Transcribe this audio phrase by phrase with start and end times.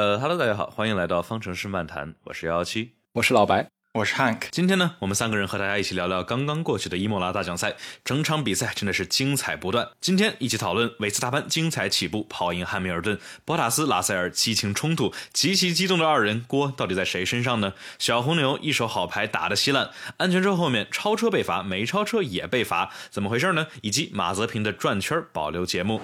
[0.00, 3.66] 呃哈喽，大家好，欢迎来到方程式漫谈，我是幺幺七，我是老白。
[3.92, 9.90] 我是 Hank，今天呢，我们三个人和大家一起聊聊刚刚过去的伊莫拉大奖赛，整场比赛真的是精彩不断。
[10.00, 17.74] 今天一起讨论维斯塔潘精彩起步跑赢汉密尔顿，博塔斯拉塞尔激情冲突，极其激动的二人锅到底在谁身上呢？
[17.98, 23.66] 小红牛一手好牌打得稀烂，安全车后面超车被罚，没超车也被罚，怎么回事呢？
[23.82, 26.00] 以及马泽平的转圈保留节目。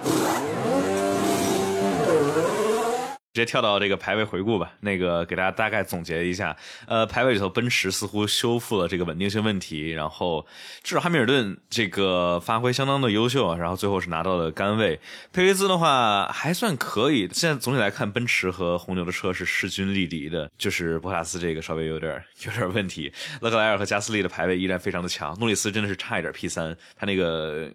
[3.37, 4.73] 直接跳到这个排位回顾吧。
[4.79, 10.43] 那个给大家大概总结一下，呃，排位里头，奔驰似乎修复了这个稳定性问题，然后
[10.81, 14.99] 至少汉密尔顿这个发挥相当的优秀，然后最后是拿到了杆位。
[15.31, 17.29] 佩雷兹的话还算可以。
[17.31, 23.13] 现在总体来看，奔驰和红牛的车是势均力敌的，就是博塔斯这个稍微有点有点问题。
[23.41, 27.71] 勒克莱尔和加斯利的排位依然非常的强，诺里斯真的是差一点 P 三，他那个。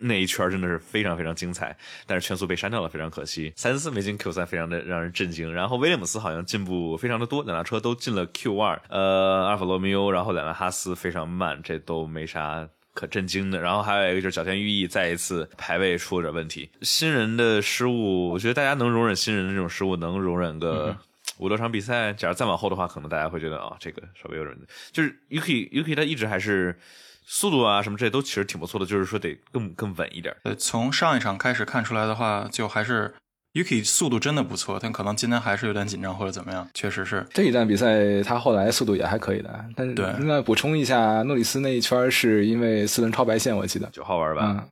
[0.00, 1.76] 那一圈真的是非常非常精彩，
[2.06, 3.52] 但是圈速被删掉了，非常可惜。
[3.56, 5.52] 三四没进 Q 三，非常的让人震惊。
[5.52, 8.80] 然后威廉姆斯好像进步非常的多，两辆车都进了 Q 二。
[8.88, 13.60] 呃，阿尔法罗密欧，然后两辆哈斯非常慢，这都没啥可震惊的。
[13.60, 16.70] 然后还有一个就是角田裕毅再一次排位出了点问题。
[16.82, 20.96] 新人的失误，我觉得大家能容忍新人的这种失误，能容忍个
[21.38, 22.12] 五六场比赛。
[22.12, 24.56] 假如再往后的话，可能大家会觉得啊，这个稍微有点，
[24.92, 26.78] 就是 UK UK 他一直还是。
[27.30, 30.34] 速度啊，什么这些都其实挺不错的，就是说得更更稳一点。
[30.42, 33.14] 对，从上一场开始看出来的话，就还是
[33.52, 36.66] Yuki 速度真的不错，但可能今天还是有点紧张或者怎么样。
[36.72, 39.62] 确实是这一站比赛，他后来速度也还可以的。
[39.76, 44.64] 但是对，另外补充一下，诺里斯那一圈是因为四轮超白线，我记得九号弯吧。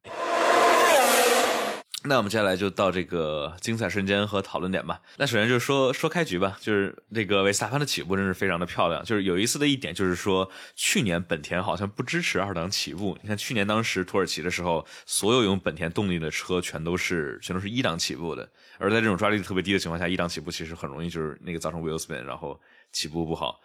[2.08, 5.00] 那我们接下来就到这个精彩瞬间和讨论点吧。
[5.16, 9.04] 那首先就是说说开局吧，就是这个维斯塔潘的起步真是非常的漂亮。
[9.04, 13.18] 就是有意思的一点就是说，去年本田好像不支持二档起步。
[13.22, 18.48] 你看去年当时土耳其的时候，所有用本田动力的车全都是全都是一档起步的。
[18.78, 22.60] 而在这种抓力特别低的情况下，一档起步其实很容易就是那个造成 wheel spin，然后
[22.92, 23.60] 起步不好。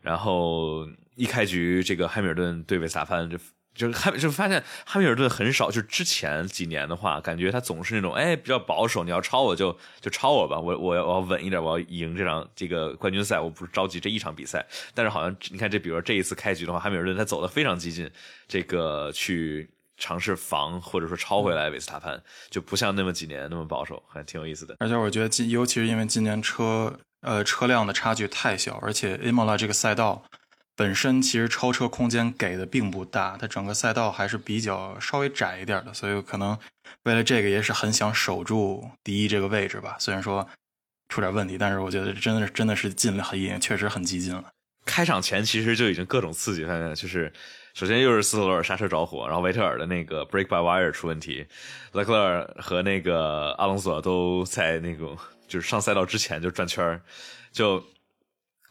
[0.00, 3.38] 然后一开局这个汉密尔顿对维斯塔潘就。
[3.74, 9.02] 就是汉，就发现汉密尔顿很少，就之前几年的话，感觉他总是那种，哎，比较保守。
[9.02, 14.64] 你要超我就就超我吧，我我要我要稳一点，我要赢这场这个冠军赛，我不是着急这一场比赛。
[14.94, 18.08] 但是好像你看这，比如说这一次开局的话，汉密尔顿他走的非常激进，
[18.46, 24.76] 这个去尝试防或者说超回来维斯塔潘，就不像那么几年那么保守，还挺有意思的。
[24.78, 30.22] 而且我觉得今，尤其是因为今年车呃车辆的差距太小，而且 Imola 这个赛道。
[30.76, 36.58] 本身其实超车空间给的并不大，它整个赛道还是比较稍微窄一点的，所以可能
[37.04, 39.94] 为了这个也是很想守住第一这个位置吧。
[40.00, 40.48] 虽然说
[41.08, 44.44] 出点问题，但是我觉得真的是真的是进了很也确实很激进了。
[44.84, 47.32] 开场前其实就已经各种刺激，看就是
[47.72, 51.46] 首先又是斯特罗尔刹车着火，然后维特尔的那个 break by wire 出问题，
[51.92, 57.00] 勒克莱尔和那个阿隆索都在那种就是上赛道之前就转圈
[57.52, 57.80] 就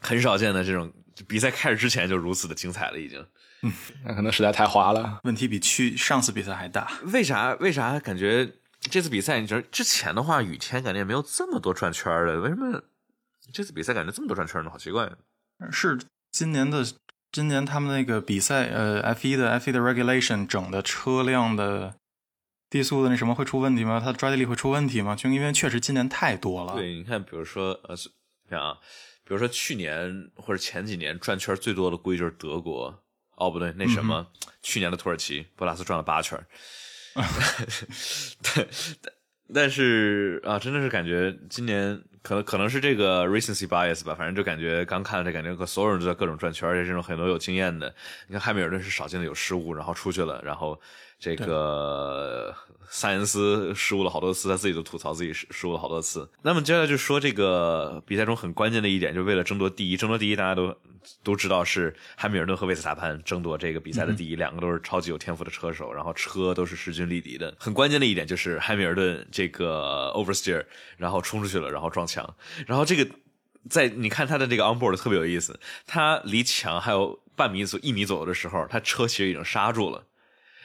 [0.02, 0.91] 很少见的这种。
[1.28, 3.25] 比赛开始之前就如此的精彩了，已经。
[3.62, 3.72] 嗯，
[4.03, 6.91] 那可能实在太滑了，问题比去上次比赛还大。
[7.06, 7.53] 为啥？
[7.62, 8.51] 为啥感觉
[8.81, 9.40] 这次比赛？
[9.40, 12.84] 你觉得之前的话，雨天感觉也没有这么多转圈的，为什么
[13.53, 14.69] 这次比赛感觉这么多转圈呢？
[14.69, 15.09] 好奇怪。
[15.72, 15.97] 是
[16.31, 16.84] 今年的
[17.31, 21.96] 今年他们那个比赛，呃，F 一的 F 一的 regulation 整的车辆的
[22.69, 24.02] 低速的那什么会出问题吗？
[24.03, 25.16] 它的抓地力会出问题吗？
[25.16, 26.73] 就因为确实今年太多了。
[26.75, 27.96] 对，你看，比如说，呃，
[28.50, 28.78] 看啊。
[29.25, 33.03] 比如说去年或者前几年转圈最多的估计就是德国
[33.35, 34.28] 哦不对那什么
[34.61, 36.39] 去年的土耳其博拉斯转了八圈，
[38.41, 38.67] 但
[39.53, 47.94] 但是啊真的是感觉今年可能可能是这个 recency bias 吧，反正就感觉刚看了这感觉所有人都在各种转圈，而且这种很多有经验的，
[48.28, 50.79] 你看汉密尔顿是少见的有失误，然后出去了，然后
[51.23, 52.53] 这个。
[52.89, 56.29] 塞恩斯失误了好多次，他自己都吐槽自己失失误了好多次。
[56.44, 60.75] 那么接下来就说这个比赛中很关键的一点，就是为了争夺第一，争夺第一，大家都
[61.23, 67.55] 都知道是汉密尔顿和维斯塔潘争夺这个比赛的第一，两个都是超级有天赋的车手，然后车都是势均力敌的。
[67.57, 70.63] 很关键的一点就是汉密尔顿这个 oversteer，
[70.95, 72.35] 然后冲出去了，然后撞墙，
[72.67, 73.09] 然后这个
[73.72, 80.05] 在你看他的这个 onboard 特别有意思，他离墙还有半米左一米左右的时候，他车其实已经刹住了，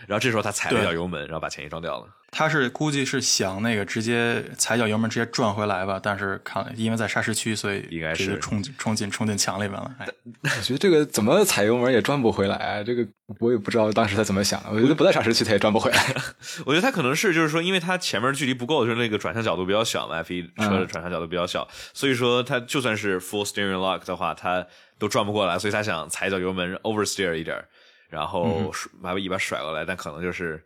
[0.07, 2.07] 然后这时候他踩了一脚油门，然后把前翼撞掉了。
[2.31, 9.91] 他是估计是想那个直接踩脚油门直接转回来吧，但是看因为在砂石区，所以应该是冲冲进冲进墙里面了。
[10.45, 13.07] 我觉得这个怎么踩油门也转不回来，这个
[13.41, 14.69] 我也不知道当时他怎么想的。
[14.71, 16.15] 我觉得不在砂石区他也转不回来。
[16.67, 24.67] 我觉得他可能是就是说，因为他前面距离不够，就是那个转向角度比较小嘛，F 一车的转向角度比较小，所以说他就算是 full steering lock 的话，他
[24.99, 27.65] 都转不过来，所以他想踩脚油门 oversteer 一点，
[28.09, 28.73] 然后
[29.03, 30.65] 把尾巴甩过来，但可能就是。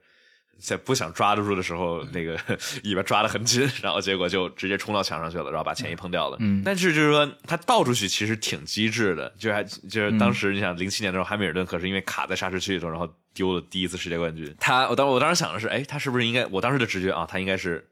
[0.58, 2.38] 在不想抓得住的时候，那个
[2.84, 6.36] 尾巴抓得很紧，然后结果就直接冲到墙上去了，然后把钱一碰掉了。
[6.38, 14.54] 嗯但是就是说他倒出去其实挺机智的，就还就是当时你想零七年的时候，汉密尔顿可是因为卡在刹车区里头，然后丢了第一次世界冠军。
[14.60, 16.46] 他我当我当时想的是，哎，他是不是应该？
[16.46, 17.84] 我当时的直觉啊，他应该是。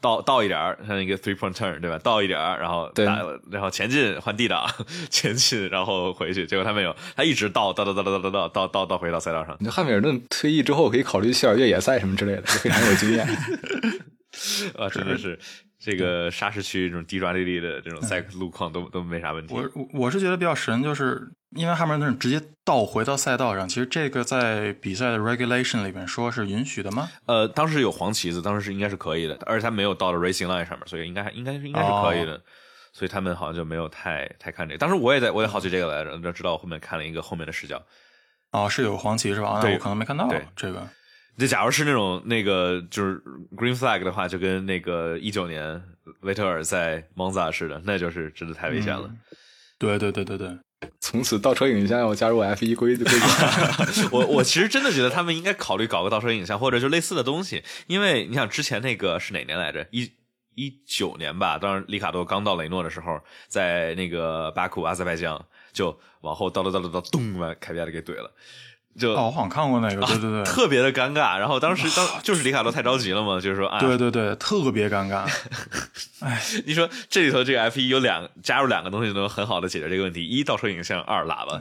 [0.00, 1.98] 倒倒一点儿，像一个 three point turn，对吧？
[1.98, 4.68] 倒一点儿，然后打，然后前进换 D 档，
[5.10, 6.46] 前进，然后回去。
[6.46, 9.56] 结果他没有，他一直倒倒倒倒倒倒倒倒倒倒回到赛道上。
[9.70, 13.26] 汉密尔顿退役之后可以考虑去点越野赛什么之类的，就非常有经验。
[14.76, 15.38] 啊，真的是
[15.78, 19.54] 这个沙石区这种低抓地力的这种赛路况都都没啥问题。
[19.54, 27.08] 我我我是觉得比较神，就是因为汉密尔顿直接倒回到赛道上，其实这个在比赛的 regulation 里边说是允许的吗？
[27.26, 32.40] 呃，当时有黄旗子，当时是应该是可以的，而且他没有到了 racing line 上面，所以应该应该是应该是可以的。
[32.92, 34.78] 所以他们好像就没有太太看这个。
[34.78, 37.82] 当时我也在我也好奇这个来着，就知道我后面看了一个后面的视角。
[38.52, 39.52] 哦，是有黄旗是吧？
[39.56, 40.88] 那对我可能没看到对这个。
[41.36, 43.22] 这假如是那种那个就是
[43.54, 45.82] green flag 的话，就跟那个一九年
[46.22, 49.10] 维特尔在蒙扎似的，那就是真的太危险了。
[49.78, 50.58] 对对对对对，
[51.00, 54.08] 从此倒车影像要加入 F 一规规则。
[54.12, 59.86] 我我其实真的觉得他们应该考虑搞个倒车影像，或者就类似的东西，因为你想之前那个是哪年来着？
[59.90, 60.12] 一
[60.54, 68.30] 一九年吧，当时里卡多刚到雷诺的时候，在那个巴库阿塞拜疆就往后倒倒倒倒倒，咚把凯比亚给怼了，
[68.98, 71.38] 就、哦，我好像看过那个，对对对，特别的尴尬。
[71.38, 75.24] 然后当时当就是里卡多太着急了嘛，就是说啊，对对对，特别尴尬。
[76.66, 81.60] 你说这里头这个 F 一有两加入两个东西，能很好的解决这个问题：一倒车影像，二喇叭。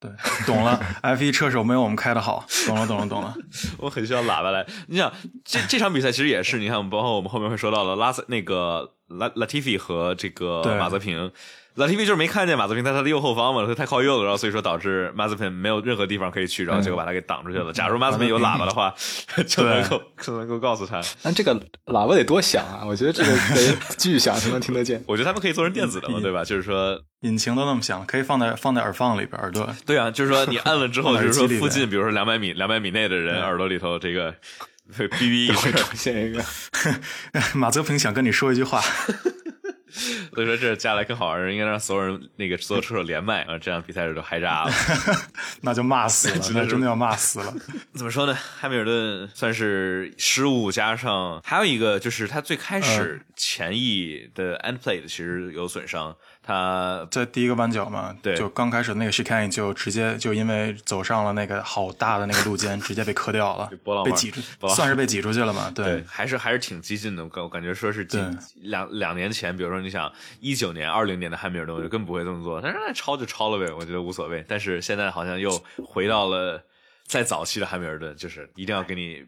[0.00, 0.10] 对，
[0.46, 0.78] 懂了。
[1.02, 3.34] F 一车手没有我们开的好，懂了懂了懂了。
[3.78, 4.66] 我很需要喇叭来。
[4.88, 5.12] 你想，
[5.44, 11.18] 这这场比赛其实也是，你看，包括我们后面会说到的拉塞那个拉拉蒂菲和这个马泽平。
[11.18, 11.30] 拉
[11.76, 17.72] 蒂菲就是没看见马泽平在他的右后方嘛，他太靠右了，然后所以说导致马泽平没有任何地方可以去，然后结果把他给挡出去了。
[17.72, 18.94] 假如马泽平有喇叭的话，
[19.46, 21.00] 就能够就能够告诉他。
[21.22, 21.54] 那这个
[21.86, 22.86] 喇叭得多响啊！
[22.86, 25.02] 我觉得这个得 巨响才能听得见。
[25.06, 26.44] 我觉得他们可以做成电子的嘛，对吧？
[26.44, 29.68] 就是说，引擎都那么响，可以放在放在耳放里边，耳朵。
[29.84, 34.32] 对啊，就是说你按了之后，放就是说附近，比如说两百米、两百米内的人耳朵里头这个
[34.92, 35.80] 哔哔一会声。
[35.80, 36.44] 出现一个，
[37.54, 38.80] 马泽平想跟你说一句话，
[40.34, 44.72] 所以说这接下来更好玩儿，应该让所有人那个所有车手连麦啊，这样比赛就嗨炸了。
[45.62, 47.54] 那就骂死了， 那真的要骂死了。
[47.94, 48.34] 怎么说呢？
[48.34, 63.70] 汉密尔顿算是失误加上还有一个就是他最开始前翼的 end plate 其实有损伤，他在第一个弯角嘛，对就刚开始那个 chicane 就直接就因为走上了那个好大的那个路肩， 直接被磕掉了
[64.04, 65.70] 被挤出算是被挤出去了嘛？
[65.74, 67.24] 对，还是还是挺激进的。
[67.24, 72.60] 我感觉说是近两两年前，比如说你想一九年、二零年的汉密尔顿，我就更不会这么做。
[72.60, 74.44] 但是那超就超了呗，我觉得无所谓。
[74.46, 75.50] 但是现在好像又
[75.86, 76.62] 回到了
[77.06, 79.24] 在早期的汉密尔顿，就是一定要给你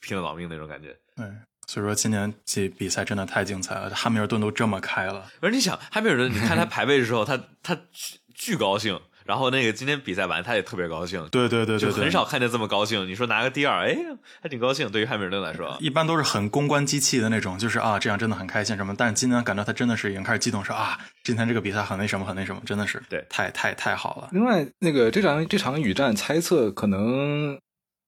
[0.00, 0.96] 拼了老命那种感觉。
[1.14, 1.26] 对，
[1.66, 13.06] 所以说今年这比赛真的太精彩了，汉密尔顿都这么开了，而你想，汉密尔顿，你看他排位的时候，他 他巨巨高兴，然后那个今天比赛完，他也特别高兴，对对对就对对，很少看见这么高兴。
[13.08, 13.96] 你说拿个第二，哎，
[14.40, 14.88] 还挺高兴。
[14.92, 18.94] 对于汉密尔顿来说，一般都是很公关机器的那种，就是啊，这样真的很开心什么。
[18.96, 24.28] 但是今天感到他真的是已经开始激动，说 啊，今天这个比赛很那什么，很那什么，真的是对太太太好了。
[24.30, 27.58] 另外，那个这场这场雨战猜测可能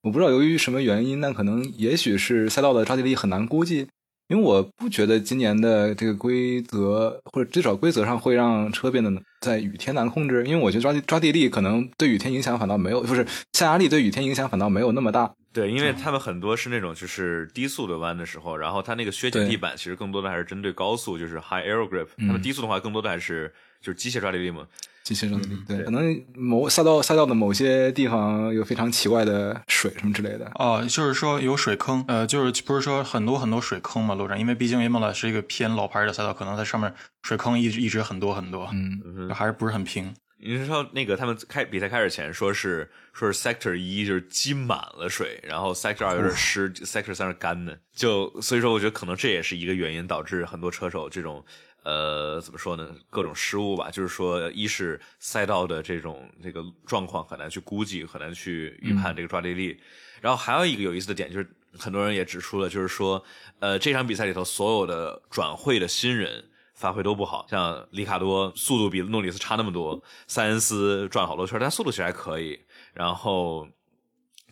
[0.09, 3.87] 我不知道由于什么原因，但可能也许是赛道的抓地力很难估计，
[4.29, 9.13] 因为我不觉得今年的这个规则或者至少规则上会让车变得
[9.43, 15.31] 在雨天难控制，因为我觉得抓地抓地力可能对雨天影响反倒没有，不是下压力对雨天影响反倒没有那么大。
[15.53, 22.07] 对，因为他们很多是那种就是低速的弯的时候，然后它那个削减地板其实更多的还是针对高速，就是 high aero grip。
[22.17, 24.67] 他们低速的话，更多的还是就是机械抓地力嘛。
[25.09, 25.85] 机械抓地力，对，对。
[25.87, 30.51] 可能某赛道赛道的某些地方有非常奇怪的水什么之类的。
[30.57, 40.13] 哦，就是说有水坑，呃，就是不是说很多很多水坑嘛，路上，因为毕竟 Imola 是一个偏老牌的赛道，可能在上面水坑一直一直很多很多，嗯，还是不是很平。
[40.41, 51.45] 你是说那个他们开比赛开始前说是说是 sector 一就是积满了水，然后 sector 二有点湿，sector 三是干的，就所以说我觉得可能这也是一个原因，导致很多车手这种
[51.89, 59.81] 呃怎么说呢，各种失误吧，就是说一是赛道的这种这个状况很难去估计，很难去预判这个抓地力，
[60.21, 63.25] 然后还有一个有意思的点就是很多人也指出了，就是说
[63.61, 66.45] 呃这场比赛里头所有的转会的新人。
[66.79, 72.57] 发挥都不好，像里卡多速度比诺里斯差那么多，塞恩斯转好多圈，但速度其实还可以。
[72.95, 73.67] 然后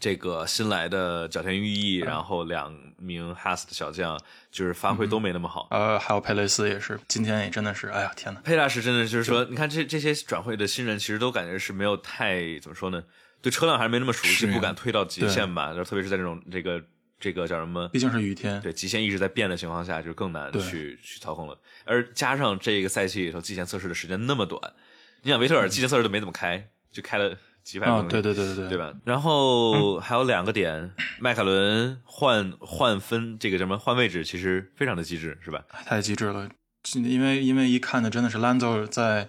[0.06, 4.16] 这个新来的角田裕毅，然后两名哈斯的小将，
[4.52, 5.66] 就是发挥都没那么好。
[5.72, 13.02] 呃，还有佩雷斯也是，今天也真的是，哎呀天呐，佩拉什真的就是说，你看这这些转会的新人，其实都感觉是没有太怎么说呢，
[13.42, 15.70] 对车辆还是没那么熟悉，不敢推到极限吧。
[15.70, 16.80] 然后特别是在这种这个
[17.18, 17.88] 这个叫什么？
[17.88, 21.58] 毕竟是雨天，对极限一直在变的情况下，就更难去去操控了。
[21.84, 24.72] 而加上这个赛季里头季前测试的时间那么短，
[25.22, 27.36] 你想维特尔季前测试都没怎么开，就开了
[27.66, 28.78] 几百公里，啊，对对对对对对？
[28.78, 28.92] 吧？
[29.04, 35.60] 然后还有两个点，迈凯伦换换分这个什么换位置，其实非常的机智，是吧？
[35.84, 36.48] 太机智了，
[36.94, 39.28] 因为因为一看呢真的是 Lando 在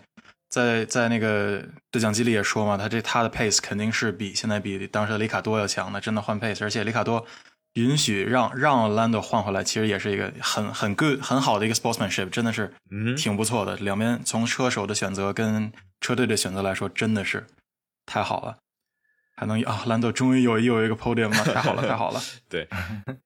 [0.49, 7.25] 在在那个对讲机里也说嘛，他这他的 pace 肯定是比现在比当时的里卡多要强的，真的换 pace，而且里卡多
[7.73, 13.75] 允许让让 Lando 换回来，其实也是一个很很 good 很好的一个 sportsmanship，真的是嗯，挺不错的。
[13.77, 17.47] 两边从车手的选择跟车队的选择来说，真的是
[18.07, 18.57] 太好了。
[19.39, 22.19] 还能啊，兰德终于有有一个 podium 了， 太好了，太好了。
[22.49, 22.67] 对，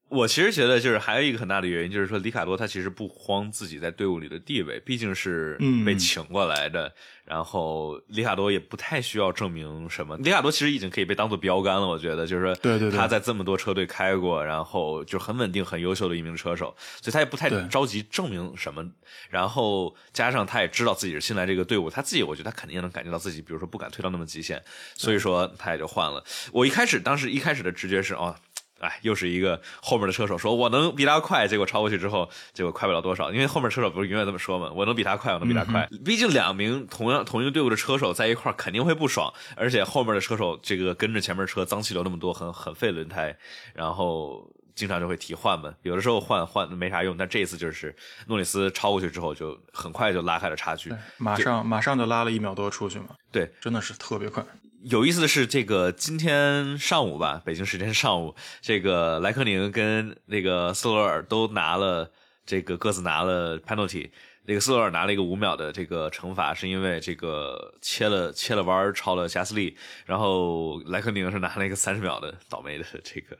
[0.09, 6.93] 我其实觉得就是还有一个很大的原因，就是说里卡多他其实不慌自己在队伍里的地位，毕竟是嗯被请过来的。
[7.23, 11.87] 然后里卡多也不太需要证明什么，里卡多其实已经可以被当做标杆了。
[11.87, 18.85] 我觉得就是说，对对对他在这么多车队开过，然后就很稳定、很优秀的一名车手，所以他也不太着急证明什么。
[19.29, 24.61] 然后加上他也知道自己是新来这个队伍，他自己我觉得他肯定能感觉到自己，比如说不敢推到那么极限，
[24.95, 26.23] 所以说他也就换了。
[26.51, 28.35] 我一开始当时一开始的直觉是哦。
[28.81, 35.87] 哎，又是一个后面的车手说我能比他快，结果超过去之后，结果快不了多少，因为后面车手不是永远这么说嘛，我能比他快，我能比他快。
[36.03, 43.37] 毕竟两名同样同一个队伍的车手在一块儿肯定会不爽，而且后面的车手这个跟着前面车脏气流那么多，很很费轮胎，
[43.75, 47.95] 然后经常就会提换嘛，有的时候换换没啥用，但这一次就是
[48.25, 50.91] 诺里斯超过去之后，就很快就拉开了差距。
[51.17, 54.43] 马上马上就拉了一秒多出去嘛，对，真的是特别快。
[54.83, 62.11] 有意思的是，这个今天上午吧，北京时间上午，这个莱克宁跟那个斯洛尔都拿了
[62.45, 64.09] 这个各自拿了 penalty。
[64.51, 73.37] 那个斯洛尔拿了一个五秒的这个惩罚，是因为这个切了切了弯超了加斯利，然后莱克宁是拿了一个三十秒的倒霉的这个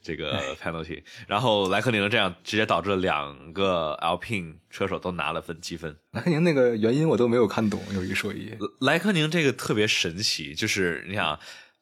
[0.00, 5.96] 这个 penalty，然后莱克宁这样直接导致了两个 Alpine 车手都拿了分积分。
[6.12, 8.56] 莱克宁那个原因我都没有看懂，有一说一。
[8.78, 11.36] 莱克宁这个特别神奇，就是你想，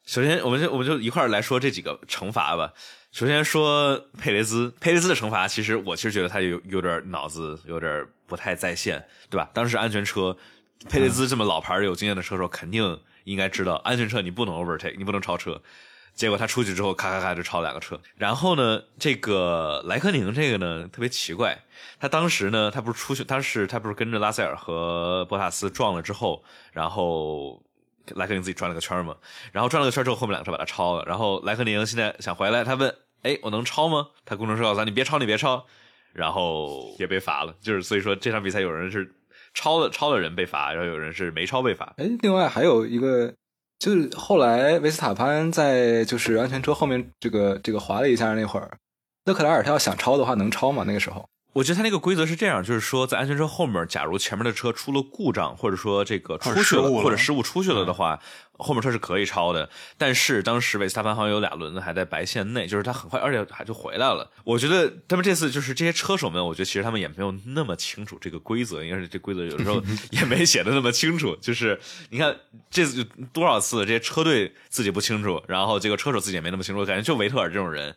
[0.07, 2.73] 首先我们就我们就一块儿来说这几个惩罚吧。
[3.11, 9.49] 首先说佩雷兹，佩雷兹的惩罚，其实我其实觉得他有有点脑子有点不太在线，对吧？
[9.53, 10.35] 当时安全车，
[10.89, 15.61] 佩雷兹这么老牌儿有经验的车手，肯定应该知道安全车你不能 overtake，你不能超车。
[16.13, 17.99] 结果他出去之后，咔咔咔就超两个车。
[18.15, 21.57] 然后呢，这个莱克宁这个呢特别奇怪，
[21.99, 27.61] 他当时呢他不是出去，他是他不是跟着拉塞尔和博塔斯撞了之后，然后
[28.15, 29.15] 莱克宁自己转了个圈嘛，
[29.51, 31.03] 然后转了个圈之后，后面两个车把他超了。
[31.05, 32.93] 然后莱克宁现在想回来，他问
[33.23, 35.65] ：“哎，我能超吗？”他工程师告诉他：“你别超，你别超。”
[36.13, 37.55] 然后也被罚了。
[37.61, 39.13] 就是所以说这场比赛有人是
[39.53, 41.93] 超了超的人被罚，然后有人是没超被罚。
[41.97, 43.33] 哎，另外还有一个，
[43.79, 48.77] 就是后来维斯塔潘在就是安全车后面这个这个滑了一下那会儿，
[49.25, 50.83] 勒克莱尔他要想超的话能超吗？
[50.85, 51.27] 那个时候？
[51.53, 58.17] 我觉得他那个规则是这样，就是说在安全车后面，假如前面的车出了故障，或者说这个出去了，或者失误出去了的话，
[58.53, 59.69] 后面车是可以超的。
[59.97, 64.31] 但是当时维斯塔潘好像有俩轮子还在白线内，就是他很快，而且还就回来了。
[64.45, 71.35] 我觉得他们这次就是这些车手们，我觉得其实他们也没有那么清楚这个规则，应该是这规则有的时候 也没写的那么清楚。
[71.41, 71.77] 就是
[72.11, 72.33] 你看
[72.69, 73.03] 这次
[73.33, 77.93] 多少次这些车队自己不清楚，然后这个车手自己也没那么清楚，感觉就维特尔这种人。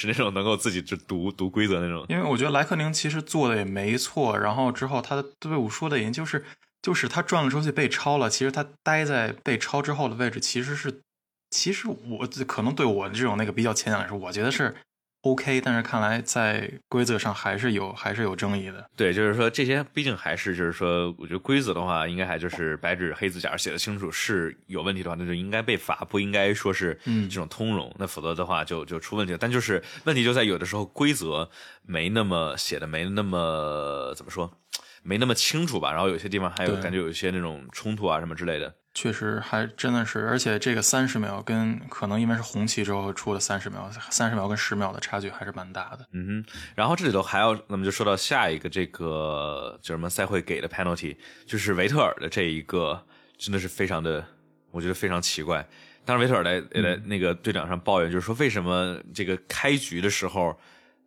[0.00, 6.44] 是那种能够自己就读读规则那种，因为我觉得莱克宁其实做的也没错，然后之后他的队伍说的也就是
[6.80, 11.02] 就是他转了出去被超了，其实他待在被超之后的位置其实是，
[11.50, 14.76] 其实我可能对我这种那个比较浅显来说，我觉得是
[15.22, 18.88] OK，但是看来在规则上还是有还是有争议的。
[18.94, 29.38] 对，就是说这些毕竟还是就是说，我觉得规则的话，应该还就是白纸黑字，假如写的清楚是有问题的话，那就应该被罚，不应该说是嗯这种通融，那否则的话就就出问题了。
[29.38, 31.50] 但就是问题就在有的时候规则
[31.82, 34.58] 没那么写的没那么怎么说，
[35.02, 38.72] 没那么清楚吧，然后有些地方还有感觉有一些那种冲突啊什么之类的。
[38.94, 46.06] 确实还真的是，而且这个三十秒跟可能因为是红旗之后出的三十秒，三十秒跟十秒的差距还是蛮大的。
[46.12, 51.16] 嗯哼，然后这里头还要，那么就说到下一个这个叫什么赛会给的 penalty，
[51.46, 53.00] 就是维特尔的这一个
[53.36, 54.26] 真的是非常的，
[54.72, 55.64] 我觉得非常奇怪。
[56.04, 60.58] 当时，维特尔在也在那个队长上抱怨，就是说为什么这个开局的时候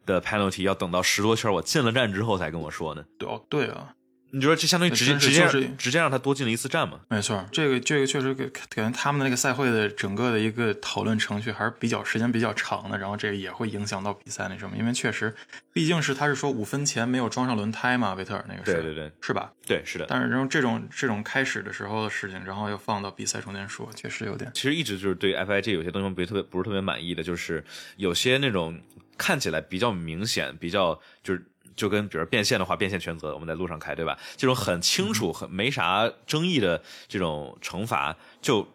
[0.06, 3.04] 的 penalty 要等到十多圈我进了站之后才跟我说呢？
[3.18, 3.94] 对哦，对啊，
[4.32, 7.00] 你就说这相当于直接直接是就是直接让他多进了一次站嘛？
[7.10, 15.36] 没错，这个这个确实给感觉他们的那个赛会的整个的一个讨论程序还是比较时间比较长的，然后这个也会影响到比赛那什么，因为确实
[15.74, 19.52] 毕竟是他是说五分钱没有装上轮胎嘛，维特尔那个是，对对对是吧？
[19.66, 20.06] 对，是的。
[20.08, 27.64] 但是然后这种这种开始的时候的事情，然后又放到比赛中间说，确实有点其实一直就是对 FIG 有些东西不是特别不是特别满意的，就是
[27.98, 28.80] 有些那种
[29.18, 34.18] 看起来比较明显、比较就是就跟比如变现的话，变现全责我们在路上开，对吧？
[34.38, 38.68] 这种很清楚、很没啥争议的这种惩罚，就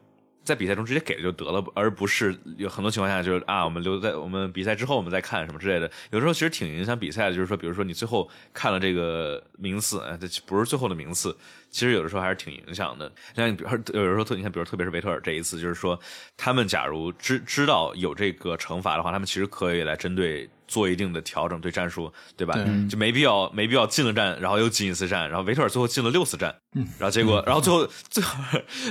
[0.44, 5.90] 在比赛中直接给了就得了，而不是有很多情况下就是啊，我们留在我们比赛之后我们再看什么之类的。
[6.10, 11.36] 有时候其实挺影响比赛的，就是说，比如说你最后看了这个名次，哎，这不是最后的名次，
[11.68, 13.10] 其实有的时候还是挺影响的。
[13.34, 15.98] 像你比如说，有的时候特你看，比如特别是维特尔这一次，就是说
[16.36, 22.54] 他们假如知知道有这个惩罚的话，他们其实可以来针对做一定的调整，对战术，对吧？
[22.54, 22.88] 对。
[22.88, 26.54] 就没必要没必要进了战，然后又进一次战，然后维特尔最后进了六次战，
[26.98, 28.34] 然后结果，然后最后 最后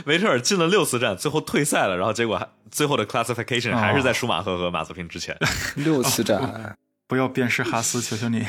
[0.06, 5.38] 维特尔进了六次战，最后退赛了，然后结果还最后的 classification 还是在舒马赫和马泽平之前，
[5.76, 6.78] 六次战，
[7.08, 8.46] 不要鞭尸哈斯，求求你，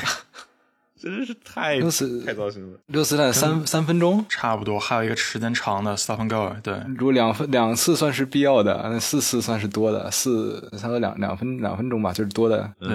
[0.99, 2.79] 真是太六十太糟心了。
[2.87, 4.79] 六次战三三分钟，差不多。
[4.79, 12.71] 还有一个时间长的 stop and go，对，如果两分两次算是必要的，那四次算是多的，四差不多两两分两分钟吧，就是多的。
[12.79, 12.89] 对，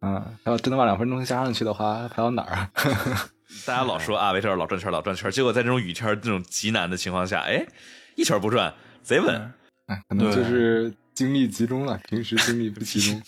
[0.00, 2.70] 嗯，要真的把两分钟加上去的话，排到哪儿啊？
[3.66, 7.64] 大家老说啊，维特尔老转圈，老转圈，结果在这种雨天、这种极难的情况下，哎，
[8.16, 8.72] 一圈不转，
[9.02, 9.52] 贼稳。
[9.86, 13.22] 哎，可能就是精力集中了，平时精力不集中。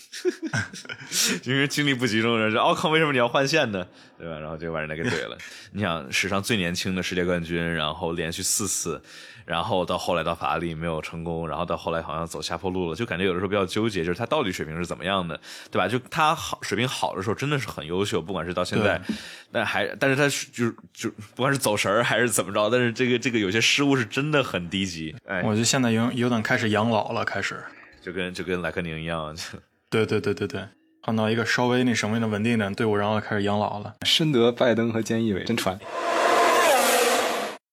[1.43, 3.87] 因为精力不集中，是奥康为什么你要换线呢？
[4.17, 4.37] 对吧？
[4.39, 5.37] 然后就把人家给怼了。
[5.71, 9.01] 你想，史上最年轻的世界冠军，然后连续四次，
[9.45, 15.39] 然后到后来到法拉利没有成功，然后到后来好像走下坡路了，就感觉有的时候比较纠结，就是他到底水平是怎么样的，
[15.71, 15.87] 对吧？
[15.87, 18.99] 就他好水平好的时候真的是很优秀，不管是到现在，
[19.49, 25.15] 但还但是他是就就不管是走神儿还是怎么着，但是这个这个有些失误是真的很低级。
[25.25, 27.63] 哎，我觉得现在有有点开始养老了，开始。
[28.07, 29.35] 就跟就跟莱克宁一样，
[29.89, 30.61] 对对对对对，
[31.01, 33.95] 换到一个稍微那什么的稳定点队伍，然后开始养老了。
[34.05, 35.77] 深得拜登和菅义伟真传。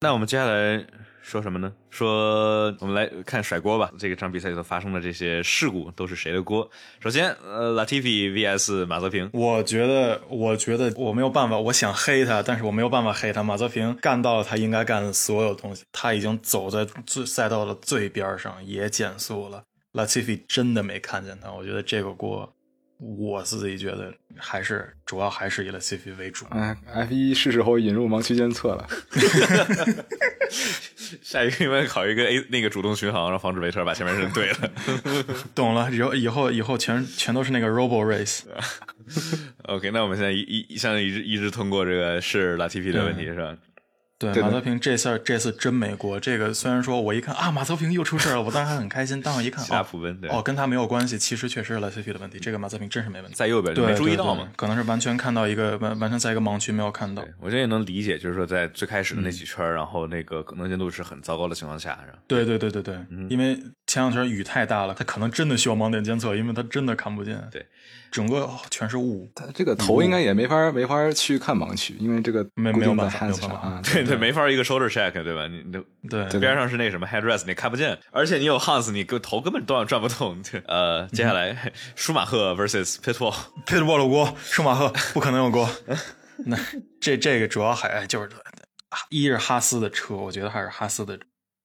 [0.01, 0.85] 那我们接下来
[1.23, 1.73] 说什么呢？
[1.89, 3.89] 说我们来看甩锅吧。
[3.97, 6.69] 这个场比赛里头发生的这些事故都是谁的锅？
[6.99, 9.31] 首先，呃，Latifi vs 马泽平。
[9.33, 13.45] 我觉得，我觉得我没有办法，我想黑他，但是我没有办法黑他。
[13.45, 19.63] 马泽平干到了他应该干的所有东西，他已经走在最赛道的最边上，也减速了。
[19.95, 22.53] Latifi 真的没看见他，我觉得这个锅，
[22.99, 26.45] 我自己觉得还是主要还是以 Latifi 为主。
[26.51, 28.87] 哎，F 一是时候引入盲区监测了。
[31.23, 34.71] 下一个应该考一个 A 那个主动巡航，然后防止维特尔把前面人怼了。
[35.55, 38.43] 懂了，以后以后以后全全都是那个 Robo Race。
[39.69, 43.57] OK，那我们现在一一现在一直一直通过这个是 Latifi 的问题是吧？
[44.25, 46.19] 对，对马泽平这次这次真没过。
[46.19, 52.39] 这个虽然说我一看啊，马泽平又出事了，我当时还很开心，但我一看希拉哦普温对哦，跟他没有关系，其实确实是 Latifi 的问题。
[52.39, 53.35] 这个马泽平真是没问题。
[53.37, 54.49] 在右边就，没注意到嘛。
[54.57, 57.25] 可能是完全看到一个完完全在一个盲区没有看到。
[57.41, 62.97] 我觉得也能理解，就是说在最开始的那几圈，然后那个能见度是很糟糕的情况下，对对对对对，
[63.29, 63.59] 因为
[63.95, 67.41] 前两天雨太大了，他可能真的需要盲点监测，因为他真的看不见。
[67.53, 67.65] 对，
[68.11, 69.31] 整个全是雾。
[69.37, 73.81] 他这个头应该也没法没法去看盲区，因为这个没没有办法没有办法啊。
[73.85, 75.47] 对对，没法一个 shoulder check 对吧？
[75.47, 75.71] 你你
[76.09, 80.43] 对对边上是那什么 headrest，你看不见，而且你有 Hans，你个头根本转转不动。
[80.67, 83.33] 呃，接下来舒马赫 versus Pitbull，
[83.65, 85.71] 佩德沃鲁锅，舒马赫不可能有锅。
[86.47, 86.59] 那
[87.01, 88.29] 这这个主要还就是
[89.09, 91.17] 一是哈斯的车，我觉得还是哈斯的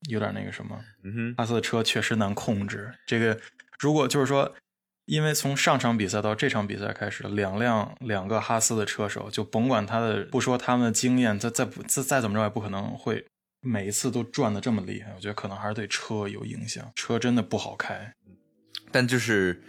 [0.07, 2.93] 有点那个什么，嗯哼，哈斯的车确实难控制。
[3.05, 3.39] 这个
[3.79, 4.55] 如果就是说，
[5.05, 13.25] 因为从上场比赛到这场比赛开始，两辆两个哈斯的车手，就甭管他的不说他们的经验，再再不再再怎么着也不可能会
[13.62, 15.12] 每一次都转的这么厉害。
[15.15, 18.13] 我觉得可能还是对车有影响，车真的不好开。
[18.91, 19.62] 但就是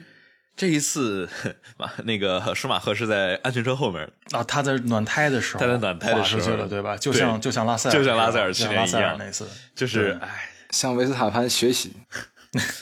[0.61, 1.27] 这一次，
[1.79, 6.95] 马那个舒马赫是在安全车后面，啊，他在暖胎的时候，他在暖胎的时候对吧？
[6.99, 11.95] 就像就像拉塞尔，就像拉塞尔去年一样那次，就是对哎，向维斯塔潘学习，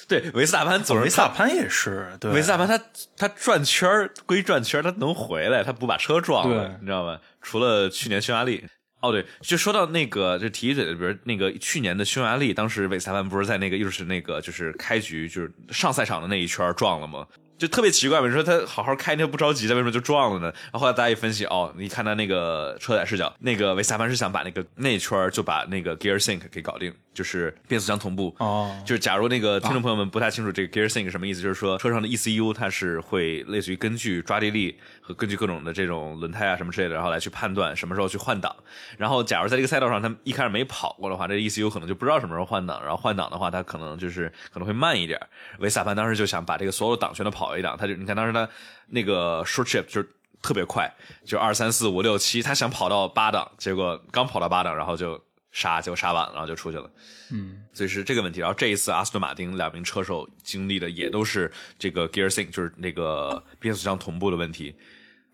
[0.08, 2.80] 对维斯塔潘总是维斯塔潘也是，对，维斯塔潘他
[3.16, 7.16] 他转圈儿归转圈儿，他能回来，他不把车撞了对，你知道吗？
[7.40, 8.66] 除了去年匈牙利。
[9.00, 17.24] 哦，对，就说到那个，就提一嘴的，比如那个去年的匈牙利，当时维斯塔潘不是在那个又是那个就是开局就是上赛场的那一圈撞了吗？
[17.58, 20.46] 就特别奇怪嘛，你说他好好开，他不着急，他为什么就撞了呢？
[20.46, 28.32] 然后后来大家一分析，哦，你看他那个车载视角，那个维斯塔潘是想把那个那一圈就把那个 gear sync 给搞定，就是变速箱同步。
[28.38, 38.54] 哦，就是假如那个听众朋友们不太清楚这个 Gear Sync 什么意思，就是说车上的 ECU 它是会类似于根据抓地力和根据各种的这种轮胎啊什么之类的，然后来去判断什么时候去换挡。
[38.96, 45.20] 然后假如在这个赛道上他们一开始没跑过的话，这 ECU 可能就不知道什么时候换挡，然后换挡的话，它可能就是可能会慢一点。
[45.58, 48.48] 维斯塔潘当时就想把这个所有档全都跑一档，他就你看当时他
[48.88, 50.08] 那个 short trip 就是
[50.40, 50.88] 特别快，
[51.24, 56.90] 就二三四五六七，他想跑到八档，结果刚跑到八档，然后就刹，结果杀晚了，然后就出去了。
[57.30, 58.40] 嗯，所以是这个问题。
[58.40, 64.74] 然后这一次阿斯顿马丁两名车手经历的也都是这个 gear sync，就是那个变速箱同步的问题。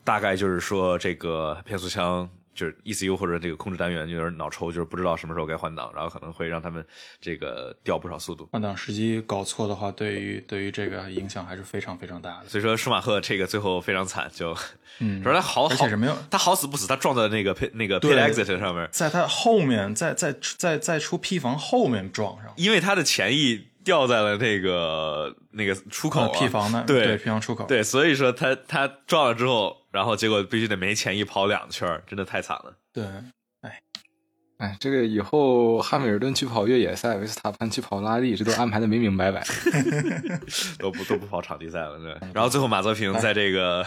[0.04, 6.84] 大概就是说这个变速箱就是 ECU 或者这个控制单元有点脑抽，就是不知道什么时候该换挡，然后可能会让他们
[7.20, 8.48] 这个掉不少速度。
[8.52, 12.48] 换挡时机搞错的话，对于对于这个影响还是非常非常大的。
[12.48, 14.56] 所以说舒马赫这个最后非常惨，就
[15.00, 22.52] 嗯， 说他好好而且是没有他好死不死，他撞在那个 pit 那个 pit exit 上面，在他后面，在在在在出 P 房后面撞上。
[22.56, 32.76] 因为他的前翼掉在了那个那个出口、P 房的对对 P 房出口，对，所以说他他撞了之后，然后结果必须得没钱一跑两圈儿，真的太惨了。
[32.92, 33.04] 对，
[33.60, 33.80] 哎，
[34.58, 39.44] 哎这个以后汉密尔顿去跑越野赛，维斯塔潘去跑拉力，这都安排的明明白白。
[40.80, 42.28] 都不都不跑场地赛了，对。
[42.34, 43.86] 然后最后马泽平在这个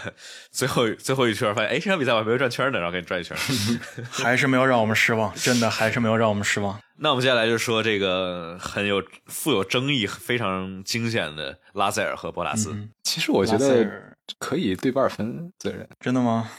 [0.50, 3.36] 最后最后一圈发现，哎，这场比赛我还没有转圈呢，然后给你转一圈。
[4.10, 6.80] 还是没有让我们失望，真的还是没有让我们失望。
[7.00, 12.72] 那我们接下来就说这个很有富有争议、非常惊险的拉塞尔和博拉斯。
[12.72, 15.88] 嗯其实我觉得尔可以对半分责任。
[16.00, 16.50] 真的吗？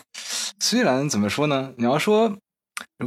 [0.61, 2.37] 虽然怎么说呢，你要说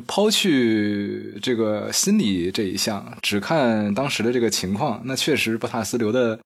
[0.08, 6.39] 抛去这个心理这一项，只看当时的这个情况，那确实博塔斯留的，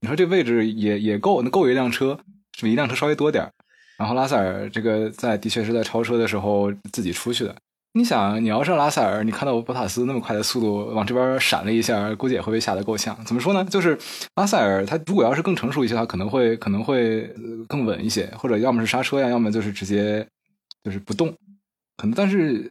[0.00, 2.18] 你说这位置也也够，那够一辆车，
[2.56, 3.52] 是比一辆车稍微多点儿
[3.96, 7.54] 然后拉塞尔这个在的确是在超车的时候自己出去的。
[7.92, 13.18] 你想，你要是拉塞尔，你看到博塔斯那么快的速度往这边闪了一下，估计也会被吓得够呛。
[13.24, 13.64] 怎么说呢？
[13.64, 13.98] 就是
[14.36, 17.22] 拉塞尔他如果要是更成熟一些，他可能会可能会
[17.66, 20.24] 更稳一些，或者要么是刹车呀，要么就是直接
[20.84, 21.34] 就是不动。
[21.96, 22.70] 可能，但是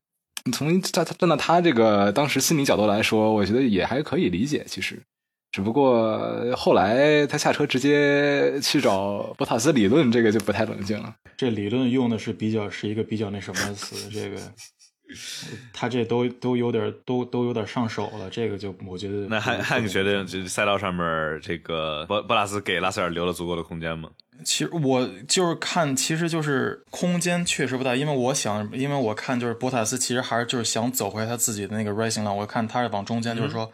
[0.54, 4.64] 从站站到他这个当时心理角度来说，我觉得也还可以理解。
[4.68, 4.98] 其实，
[5.52, 6.18] 只不过
[6.56, 11.14] 后来他下车直接去找博塔斯理论，这个就不太冷静了。
[11.36, 14.38] 这理论用的是比较是一个比较那什么词，这个
[15.74, 24.10] 他这都都有点都都有点上手了，这个就我觉得那汉不汉，你觉得这赛道上面这个博博拉斯给拉塞尔留了足够的空间吗？
[24.46, 33.70] 其实我就是看，其实就是空间确实不大，因为我想，因为我看就是博塔斯其实还是就是想走回他自己的那个 racing line，我看他是往中间，就是说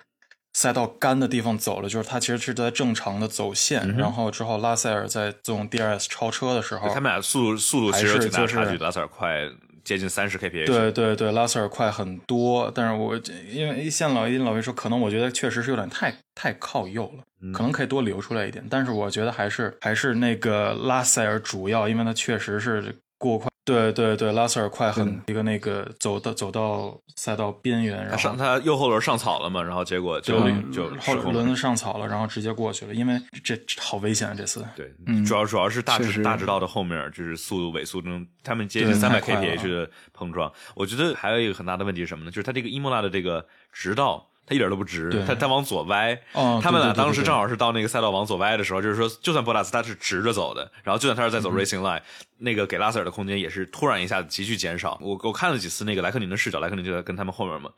[0.53, 9.47] 赛道干的地方走了，就是他其实是在正常的走线，然后之后拉塞尔在这种 DRS 超车的时候，他们俩速度速度其实有挺大的还是就是差距，拉塞尔快
[9.85, 10.65] 接近三十 kph。
[10.65, 13.15] 对对对，拉塞尔快很多，但是我
[13.49, 22.93] 因为像老一老魏说，可能我觉得确实是有点太太靠右了，嗯可能可以多留出来一点，但是我觉得还是还是那个拉塞尔主要，因为他确实是
[23.29, 23.49] 过快。
[23.65, 31.15] 对对对，拉塞尔快很一个那个走到走到赛道边缘，然他后上他右后轮上草了嘛，然后结果就嗯就后。
[31.31, 34.35] 轮子上草了，然后直接过去了，因为这这好危险啊！
[34.37, 40.53] 这次对，嗯主要主要是大直大直道的后面就是速度尾速中，他们接近对三百 kph 的碰撞。
[40.75, 42.29] 我觉得还有一个很大的问题是什么呢？
[42.29, 46.13] 就是他这个伊莫拉的这个直道，它一点都不直对，它它往左歪。
[46.33, 52.01] 哦他们俩当时正好是到那个赛道往左歪的时候，就是说，就算博拉斯他是直着走的，然后就算他是在走嗯 racing line，、
[52.37, 54.97] 那个给拉塞尔的空间也是突然一下子急剧减少。
[55.01, 57.71] 我我看了几次那个莱克宁的视角，莱克宁就在跟他们后面嘛。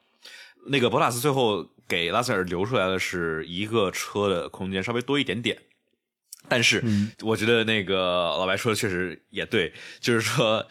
[0.70, 5.58] 那个博拉斯最后给拉塞尔留出来的是一个车的空间稍微多一点点，
[6.50, 10.68] 但是嗯我觉得那个老白说的确实也对，就是说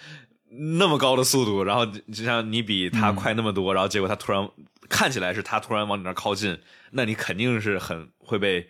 [0.50, 4.46] 那么高的速度，然后就像你比他快那么多，然后结果他突然
[4.88, 6.58] 看起来是他突然往你那儿靠近，
[6.90, 8.68] 那你肯定是很会被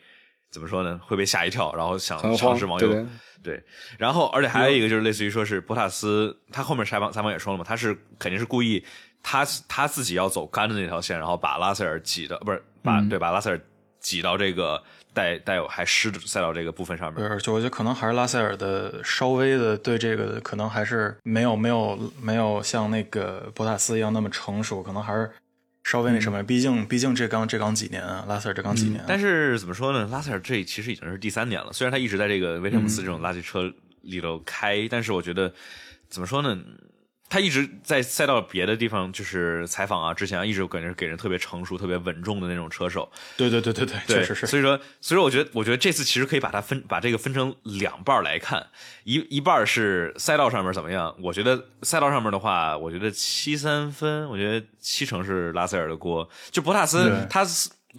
[0.50, 1.00] 怎么说呢？
[1.04, 3.06] 会被吓一跳，然后想尝试往右
[3.42, 3.62] 对
[3.98, 8.84] 然后而且还有一个就是类似于说是博塔斯，他后面采访采访也说了嘛，他是肯定是故意
[9.22, 13.60] 他他自己要走干的那条线，然后把拉塞尔挤到不是把、嗯对把拉塞尔
[14.00, 17.28] 挤到这个带带有还湿的赛道这个部分上面对，。
[17.28, 25.30] 而且我觉得可能还是拉塞尔的稍微的对这个可能还是没有没有没有像那个博塔斯一样那么成熟，可能还是
[25.86, 26.42] 稍微那什么。
[26.42, 30.08] 毕竟毕竟这刚这刚几年啊，拉塞尔这刚几年啊、但是怎么说呢？
[30.10, 33.72] 拉塞尔这其实已经是第三年了，虽然他一直在这个威廉姆斯这种垃圾车
[34.02, 35.54] 里头开，但是我觉得
[36.08, 36.58] 怎么说呢？
[37.28, 43.10] 他一直在赛道别的地方就是采访啊，之前啊一直感觉给人特别成熟、特别稳重的那种车手。
[43.36, 44.46] 对对对对对，对，确实是。
[44.46, 48.66] 所以说，所以说，我觉得，我觉得这次其实可以把它分，把这个分成两半来看，
[49.04, 51.14] 一一半是赛道上面怎么样。
[51.20, 56.28] 我觉得赛道上面的话，我觉得七三分，我觉得七成是拉塞尔的锅。
[56.50, 57.44] 就博塔斯对他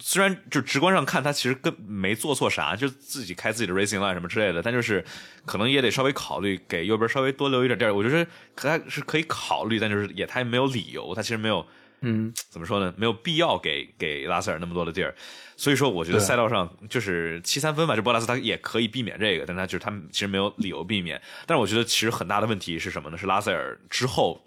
[0.00, 5.04] 虽然就直观上看他其实跟没做错啥，就自己开自己的 racing line 什么之类的，但就是
[5.44, 7.94] 可能也得稍微考虑给右边稍微多留一点地儿。
[7.94, 11.66] 我觉得他是可以考虑，但就是也他也没有理由，他其实没有。
[12.00, 12.94] 嗯，怎么说呢？
[12.96, 15.12] 没有必要给给拉塞尔那么多的地儿，
[15.56, 21.20] 所以说我觉得赛道上就是七三分吧，就波拉斯他也可以避免这个，但他就是他其实没有理由避免。
[21.44, 23.18] 但是我觉得其实很大的问题是什么呢？
[23.18, 24.40] 是拉塞尔之后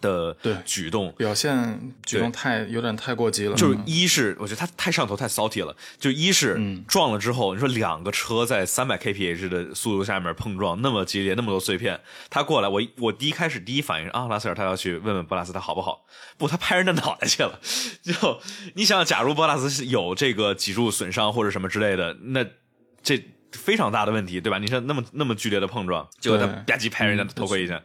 [0.00, 1.12] 的对举动。
[1.12, 16.04] 表现举动太有点太过激了，就是嗯一是我觉得他太上头太骚气了，就一是嗯撞了之后，你说两个车在三百 kph 的速度下面碰撞那么激烈，那么多碎片，他过来，我我第一开始第一反应是啊，拉塞尔他要去问问博拉斯他好不好，
[16.38, 17.60] 不，他拍人的脑袋去了。
[18.02, 18.12] 就
[18.74, 22.44] 你想想，假如博拉斯是有这个脊柱损伤或者什么之类的，那
[23.02, 23.22] 这。
[23.52, 24.58] 非常大的问题，对吧？
[24.58, 27.80] 你说那么那么剧烈的碰撞，结果他吧唧拍人家头盔一下，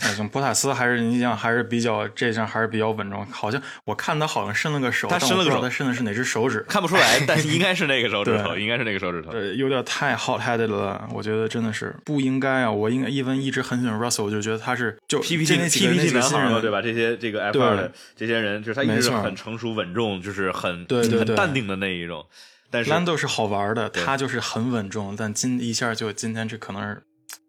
[0.00, 9.30] 哎，像博塔斯还是你想还是比较这项还是比较稳重，好像我看他好像伸了个手，他伸了个手他伸的是哪只手指，看不出来，但是应该是那个手指头， 对应该是那个手指头。
[9.30, 12.70] 对，有点太 hot headed 了，我觉得真的是不应该啊！
[12.70, 16.80] 我应该一文一直很喜欢 Russell，我就觉得他是就 PPT 这那几个那 PPT 几个新人男孩嘛，对吧？
[16.80, 22.24] 这些这个 F 对二的这些人，就是他一直很成熟稳重，就是很对对对很淡定的那一种。
[22.72, 27.02] 但是 Lando 是好玩的，他就是很稳重，但今一下就今天这可能是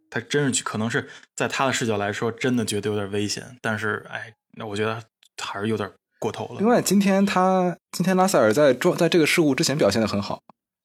[0.09, 3.57] 他真是去可能是在他的视角来说，真的觉得有点危险。
[3.61, 5.01] 但是哎，那我觉得
[5.41, 6.59] 还是有点过头了。
[6.59, 10.43] 另外今天他今天拉塞尔在撞在这个事故之前表现的很好，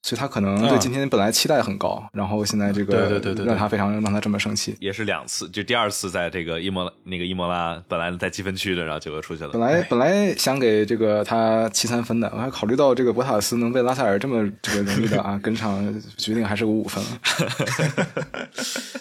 [0.09, 4.75] 所以他可能对嗯今天本来期待很高，然后现在这个对对对对对让他非常让他这么生气。
[4.81, 9.51] 也是两次，就第二次在这个伊莫那个伊莫拉本来在积分区的，然后结果出去了。
[9.51, 17.11] 本来本来想给这个他七三分的，我还考虑到这个博塔斯能被拉塞尔这么这个容易的 啊跟上，决定还是五五分了。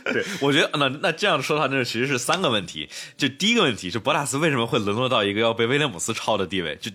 [0.12, 2.90] 对，我觉得那那这样说的话，那其实是三个问题。
[3.16, 6.78] 就第一个问题，就博塔斯为什么会沦落到一个要被威廉姆斯超的地位？
[6.82, 6.92] 就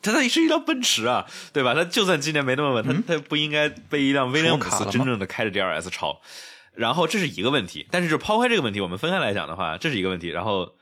[0.00, 1.74] 他他是一辆奔驰啊，对吧？
[1.74, 6.20] 他就算今年没那么稳，他他不应该被一辆威廉姆斯真正的开着 DRS 超。
[6.74, 10.28] 然后这是一个问题，但是就抛开这个问题，我们分开来讲的话，这是一个问题。
[10.28, 10.74] 然后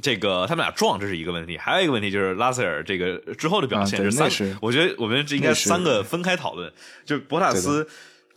[0.00, 6.72] 这个他们俩撞，这是一个问题，还有一个问题就是拉塞尔这个之后的表现，啊是三我觉得我们这应该三个分开讨论。
[7.04, 7.86] 就博塔斯，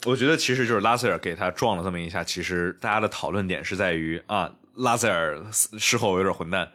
[0.04, 5.42] 我觉得其实就是拉塞尔给他撞了这么一下，其实大家的讨论点是在于啊，拉塞尔
[5.80, 6.70] 事后有点混蛋。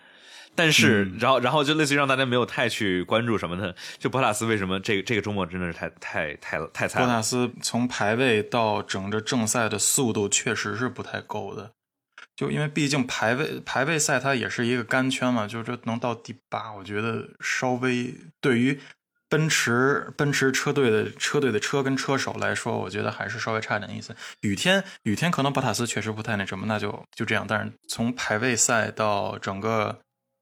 [0.61, 3.75] 但是，嗯然后，然后就类似于让大家没有太去关注什么的？
[3.99, 7.07] 就博塔斯为什么这个这个周末真的是太太太太惨了？
[7.07, 11.70] 博塔斯从排位到整个正赛的速度确实是不太够的，
[12.37, 18.79] 就因为毕竟排位排位赛它也是一个干圈嘛，就这能到第八，我觉得稍微对于
[19.31, 24.14] 奔驰奔驰车队的车队的车跟车手来说，我觉得还是稍微差点意思。
[24.42, 27.46] 雨天雨天可能博塔斯确实不太那什么，那就就这样。
[27.49, 29.99] 但是从排位赛到整个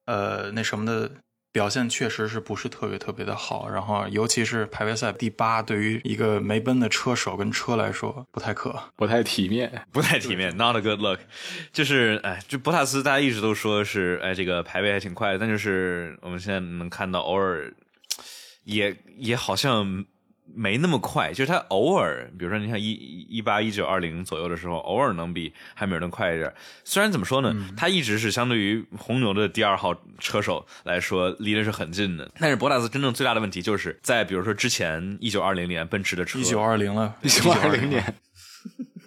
[0.09, 1.11] 呃那什么的
[1.53, 8.75] 表现确实是不是特别特别的好，然后尤其是排位赛第八，对于一个没奔的车手跟车来说不太可。
[8.97, 9.71] 不太体面。
[9.93, 11.21] 不太体面，not a good look。
[11.73, 17.73] 就是哎，就博塔斯，大家一直都说是哎，这个排位还挺快的，但就是我们现在能看到，偶尔
[18.65, 20.05] 也也好像
[20.55, 21.33] 没那么快。
[21.33, 22.93] 就是他偶尔，比如说你看一
[23.29, 26.53] 一八一九二零左右的时候，偶尔能比汉密尔顿快一点。
[26.85, 38.15] 虽然怎么说呢，他一直是相对于红牛的第二号车手来说离的是很近的，但是博塔斯真正最大的问题就是在比如说之前一九二零年奔驰的车一九二零了，一九二零年，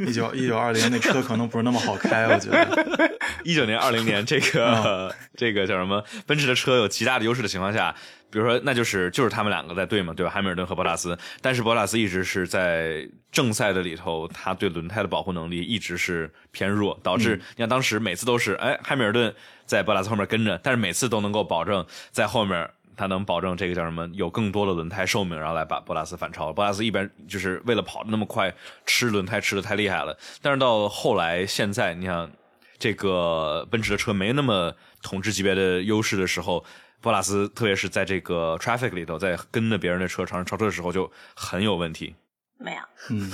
[0.08, 3.12] 一九一九二零那车可能不是那么好开，我觉得。
[3.44, 6.04] 一九年、二零年这个、这个叫什么？
[6.26, 7.94] 奔驰的车有极大的优势的情况下，
[8.30, 10.32] 比如说，那就是就是他们两个在对嘛，对吧？
[10.32, 19.34] 汉密尔顿和博塔斯，但是博塔斯一直是在正赛的里头，他对轮胎的保护能力一直是偏弱，导致你看当时每次都是哎，汉密尔顿
[19.66, 22.70] 在博塔斯后面跟着，但是每次都能够保证在后面。
[22.96, 24.08] 他能保证这个叫什么？
[24.14, 26.52] 有更多的轮胎寿命，然后来把博拉斯反超。
[26.54, 28.54] 博拉斯一般就是为了跑得那么快，
[28.86, 30.18] 吃轮胎吃的太厉害了。
[30.42, 32.30] 但是到后来，现在你想，
[32.78, 36.64] 这个奔驰的车没那么统治级别的优势的时候，
[37.02, 42.16] 博拉斯特别是在这个 traffic 里头，在跟着别人的车尝试超车的时候，就很有问题。
[42.58, 43.32] 没有，嗯，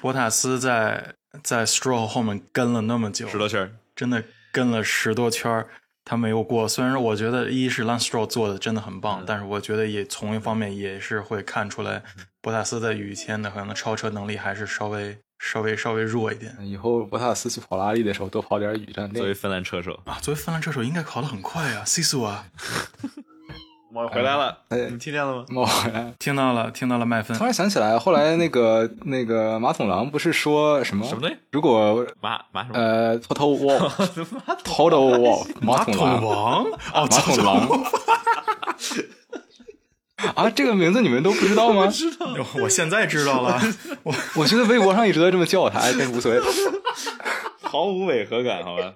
[0.00, 5.68] 博塔斯在在 Stroll 后面跟了那么久，十多圈，真的跟了十多圈儿，
[6.06, 6.68] 他没有过。
[6.68, 12.02] 虽然说我觉得一是 Lance Stroll 做的真的很棒，但是我觉得也从一方面也是会看出来，
[12.40, 20.16] 博塔斯在雨天的可能超车能力还是稍微稍微稍微弱一点以后博塔斯去跑拉力的时候多跑点雨战作为芬兰车手，啊。
[20.22, 22.46] 作为芬兰车手，应该跑得很快啊，C 速啊！
[23.94, 25.44] 我回来了，哎你听见了吗？
[25.54, 26.12] 我回来。
[26.18, 31.06] 听到了，听到了，麦芬突然想起来，后来那个那个马桶狼不是说什么？
[31.06, 31.36] 什么东西？
[31.52, 32.78] 如果马马什么？
[32.78, 37.84] 呃，total wall，total wall，马桶狼王哦，马桶狼
[40.34, 41.86] 啊，这个名字你们都不知道吗？
[41.86, 42.26] 知道，
[42.60, 43.60] 我现在知道了，
[44.02, 46.40] 我我觉得微博上一直在这么叫他，哎，无所谓。
[47.62, 48.92] 毫无违和感，好吧？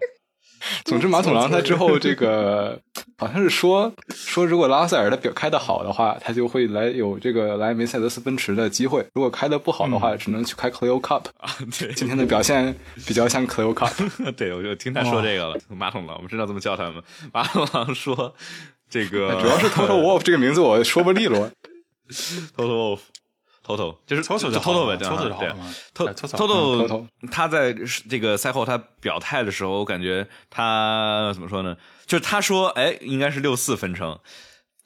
[0.85, 2.79] 总之，马桶狼他之后这个
[3.17, 11.25] 好像是说 说，如果拉塞尔他表开的好的话，他就会来有这个来梅赛德斯奔驰的机会；如果开的不好的话，只能去开 Clio Cup。
[11.39, 12.75] 啊，对，今天的表现
[13.07, 13.93] 比较像 Clio Cup。
[14.37, 15.57] 对，我就听他说这个了。
[15.69, 17.03] 马桶狼，我们知道怎么叫他们。
[17.33, 18.35] 马桶狼说，
[18.89, 21.51] 这个主要是 Total Wolf 这个名字我说不利落。
[23.65, 27.75] Toto 就是 Toto 就好 Toto 呗，Toto 就好对了嘛，Toto 哎，Toto Toto Toto 他在
[28.09, 31.77] 这个赛后他表态的时候，我感觉他怎么说呢？
[32.07, 34.19] 就是他说，哎，应该是六四分成。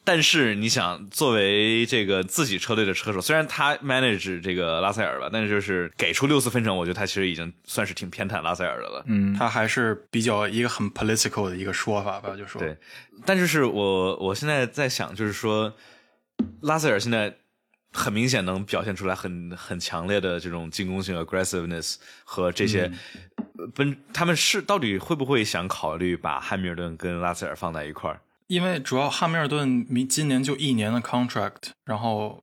[0.07, 9.03] 但是你想，作为这个自己车队的车手，虽然他 manage 这个拉塞尔吧，但是就是给出六四分成，我觉得他其实已经算是挺偏袒拉塞尔的了。
[9.07, 12.77] 嗯，他还是比较一个很 political 的一个说法吧，就说对，
[13.25, 15.73] 但就是我我现在在想，就是说，
[16.61, 17.35] 拉塞尔现在
[17.95, 22.91] 很明显能表现出来很很强烈的这种进攻性 aggressiveness 和这些
[23.57, 28.21] 呃奔、他们是到底会不会想考虑把汉密尔顿跟拉塞尔放在一块儿？
[28.49, 32.43] 因为主要汉密尔顿明今年就一年的 contract，然后，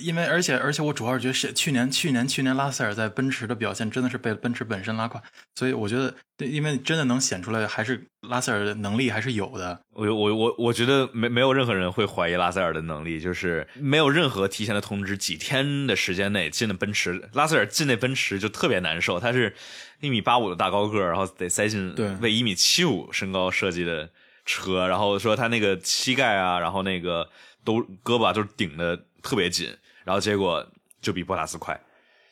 [0.00, 5.22] 因为而且而且我主要是觉得是去年去年去年拉塞尔在奔驰的表现真的是被奔驰本身拉垮，
[5.54, 6.14] 所以我觉得，
[6.46, 9.80] 因为真的能显出来，还是拉塞尔的能力还是有的。
[9.92, 19.54] 我我我我觉得没没有任何人会怀疑拉塞尔的能力，就是没有任何提前的通知，几天的时间内进了奔驰，拉塞尔进那奔驰就特别难受，他是
[20.00, 24.10] 一米八五的大高个儿，然后得塞进对为一米七五身高设计的
[24.44, 27.28] 车，然后说他那个膝盖啊，然后那个
[27.64, 30.66] 都胳膊啊都顶的特别紧，然后结果
[31.02, 31.78] 就比博塔斯快，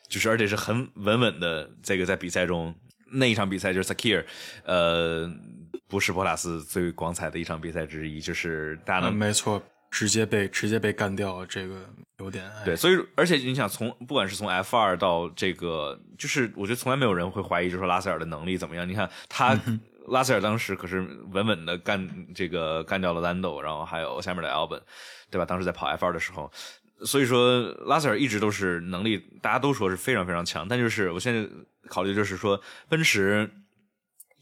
[0.09, 2.73] 就是而且是很稳稳的这个在比赛中
[3.11, 4.25] 那一场比赛就是 Sakir，
[4.63, 5.31] 呃，
[5.87, 18.89] 不是博塔斯最光彩的一场比赛之一，就是大家嗯，能、没错，直接被直接被干掉，这个有点哎对，所以而且你想从不管是从 F 二到这个，就是我觉得从来没有人会怀疑，就是说拉塞尔的能力怎么样。
[18.89, 19.55] 你看他、
[20.07, 24.81] 拉塞尔当时可是稳稳的干这个干掉了兰斗，然后还有下面的 Albon，
[25.29, 25.45] 对吧？
[25.45, 26.51] 当时在跑 F 二的时候，
[27.05, 30.67] 所以说拉塞尔一直都是能力，大家都说是非常非常强。
[30.67, 31.47] 但就是我现在
[31.87, 33.49] 考虑就是说，奔驰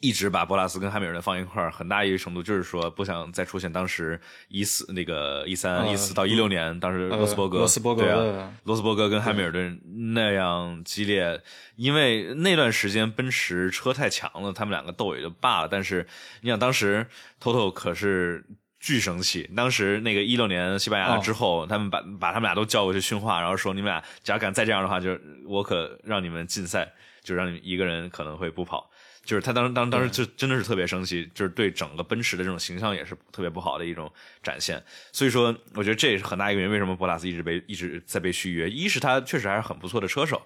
[0.01, 9.81] 一直把博拉斯跟汉密尔顿放一块儿，很大一个程度就是说不想再出现当时一四那个一三呃一四到一六年，当时罗斯伯格、呃罗斯伯格对啊罗斯伯格跟汉密尔顿
[10.13, 11.41] 那样激烈，
[11.75, 15.67] 因为那段时间奔驰车太强了，他们两个斗也就罢了。
[15.67, 16.05] 但是
[16.41, 17.07] 你想，当时
[17.41, 18.45] Toto 可是
[18.85, 26.93] 巨生气，当时那个一六年西班牙哦之后，他们把把他们俩都叫过去训话，然后说你们俩只要敢再这样的话，就是我可让你们禁赛，
[27.23, 28.87] 就让你们一个人可能会不跑。
[29.23, 34.11] 就是他当当当时就真的是特别生气，就是对整个奔驰的这种形象也是特别不好的一种
[34.43, 34.79] 展现。
[35.11, 38.69] 所以说，我觉得这也是很大一个原因，为什么博拉斯一直被一直在被续约。
[38.69, 40.39] 一是他确实还是很不错的车手，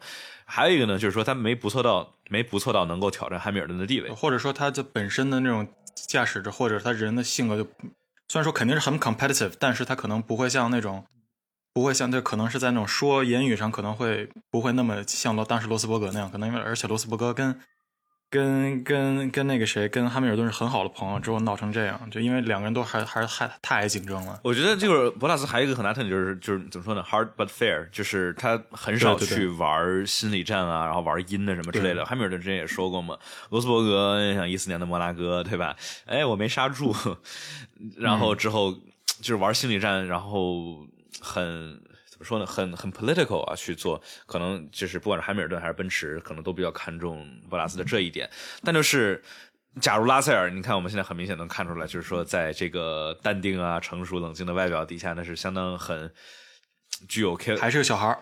[0.46, 4.10] 还有一个呢，就是说他没不错到没不错到能够挑战汉密尔顿的地位。
[4.12, 7.70] 或者说他这本身的那种驾驶者，或者他人的性格就，
[8.32, 11.04] 虽然说肯定是很 competitive，但是他可能不会像那种，
[11.74, 17.60] 不会像这可能是在那种说言语上可能会不会那么像罗当时罗斯伯格那样，可能因为而且罗斯伯格跟
[18.30, 24.40] 跟跟跟那个谁跟汉密尔顿是很好的朋友，之后闹成这样，就因为两个人都还还是还太爱竞争了。
[24.44, 32.06] 我觉得就是博拉斯还有一个很大特点，就是就是怎么说呢，hard but fair，就是他很少去玩心理战啊，然后玩阴的什么之类的。
[32.06, 33.18] 汉密尔顿之前也说过嘛，
[33.50, 35.76] 罗斯伯格像一四年的摩纳哥，对吧？
[36.06, 36.96] 哎，我没刹住，
[37.98, 38.72] 然后之后
[39.22, 40.86] 就是玩心理战，然后
[41.20, 41.82] 很。
[42.20, 42.46] 怎么说呢？
[42.46, 48.30] 很很 political 啊，去做，可能就是不管是汉密尔顿还是奔驰，可能都比较看重博拉斯的这一点。
[48.62, 49.24] 但就是，
[49.80, 56.12] 假如拉塞尔，你看我们现在很明显能看出来，就是说在这个淡定啊、成熟、冷静的外表底下，那是相当很
[57.08, 58.20] 具有 K，还是个小孩儿，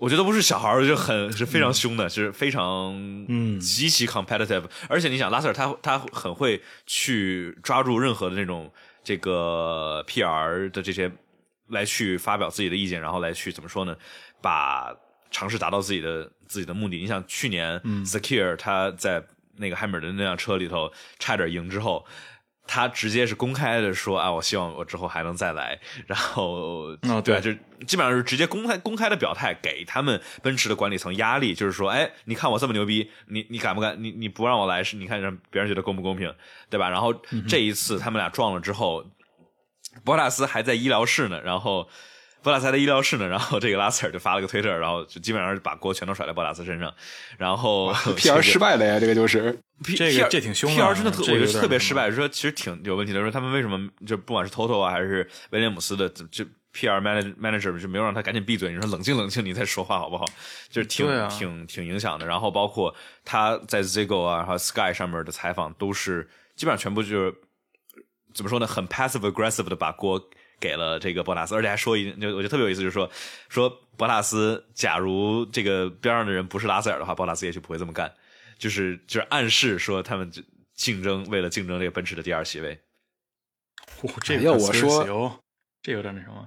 [0.00, 2.94] 我觉得不是小孩儿，就很是非常凶的，是非常
[3.26, 4.64] 嗯极其 competitive。
[4.86, 8.70] 而且你想，拉塞尔他他很会去抓住任何的那种
[9.02, 11.10] 这个 PR 的这些
[11.70, 13.96] 来去发表自己的意见，然后来去怎么说呢？
[14.42, 14.94] 把
[15.30, 16.98] 尝试达到自己的自己的目的。
[16.98, 19.24] 你想，去年，Secure 他在
[19.56, 22.04] 那个汉密尔顿那辆车里头差点赢之后。
[22.72, 27.52] 他直接是公开的说啊，我希望我之后还能再来，然后对啊，就
[27.84, 34.00] 基本上是直接公开公开的表态，给他们奔驰的管理层压力，就是说，哎，你看我这么牛逼，你你敢不敢？
[34.00, 36.32] 你你不让我来，是你看让别人觉得公不公平，
[36.68, 36.88] 对吧？
[36.88, 37.12] 然后
[37.48, 39.04] 这一次他们俩撞了之后，
[40.04, 41.88] 博塔斯还在医疗室呢，然后。
[42.42, 46.90] 博塔斯还在医疗室呢，然后这个拉塞尔就发了个推特，然后就基本上把锅全都甩在博塔斯身上，
[47.36, 60.24] 然后 P R 失败了呀，这个就是 P 这个这挺凶的，P R 真的特我觉得特别失败，说其实挺有问题的，说他们为什么就不管是 Toto 啊还是威廉姆斯的就 P R manager manager 就没有让他赶紧闭嘴，你说冷静冷静，你再说话好不好？
[60.70, 62.24] 就是挺挺挺影响的。
[62.24, 66.26] 然后包括他在 Zigo 啊和 Sky 上面的采访都是
[66.56, 67.34] 基本上全部就是
[68.34, 70.30] 怎么说呢，很 passive aggressive 的把锅。
[70.60, 73.10] 给了这个博纳斯，而且还说一，就我觉得特别有意思，就是说
[73.48, 78.12] 说博纳斯，假如这个边上的人不是拉塞尔的话，博纳斯也许不会这么干，
[78.58, 80.30] 就是就是暗示说他们
[80.74, 82.78] 竞争，为了竞争这个奔驰的第二席位。
[84.22, 85.40] 这要我说，
[85.82, 86.46] 这有点那什么？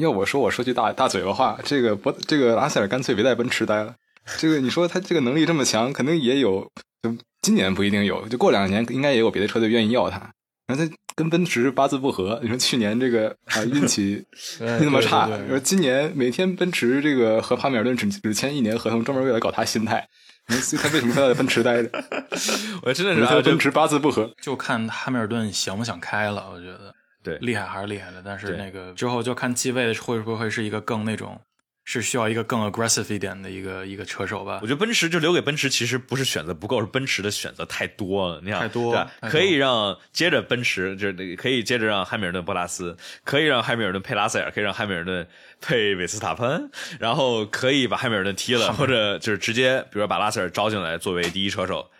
[0.00, 3.94] 要我说，我说句大大嘴巴话，这个博这个拉塞尔干脆别在奔驰待了。
[4.36, 6.68] 这个你说他这个能力这么强，肯定也有，
[7.04, 10.34] 就今年不一定有，就过两年应该也有别的车队愿意要他。
[10.66, 14.24] 然后他跟奔驰八字不合，你说去年这个啊运气
[14.60, 20.08] 那么差，说今年每天奔驰这个和帕米尔顿只只签一年合同，专门为了搞他心态。
[20.46, 21.90] 所以他为什么要在奔驰待着？
[22.84, 26.50] 我真的是和奔驰八字不合，就看汉密尔顿想不想开了。
[26.52, 31.40] 我觉得对厉害还是厉害的，但是那个之后就看继位会不会是一个更那种。
[31.86, 34.58] 是需要一个更 aggressive 一点的一个一个车手吧？
[34.62, 38.40] 我觉得奔驰就留给奔驰，其实不是选择不够，是奔驰的选择太多了。
[38.42, 45.28] 你想，太多，可以让接着奔驰，就是可以接着让汉密尔顿、博拉斯，可以让汉密尔顿配拉塞尔，可以让汉密尔顿
[45.60, 51.90] 配韦斯塔潘，然后可以把汉密尔顿踢了，或者就是直接，比如说把拉塞尔招进来作为第一车手，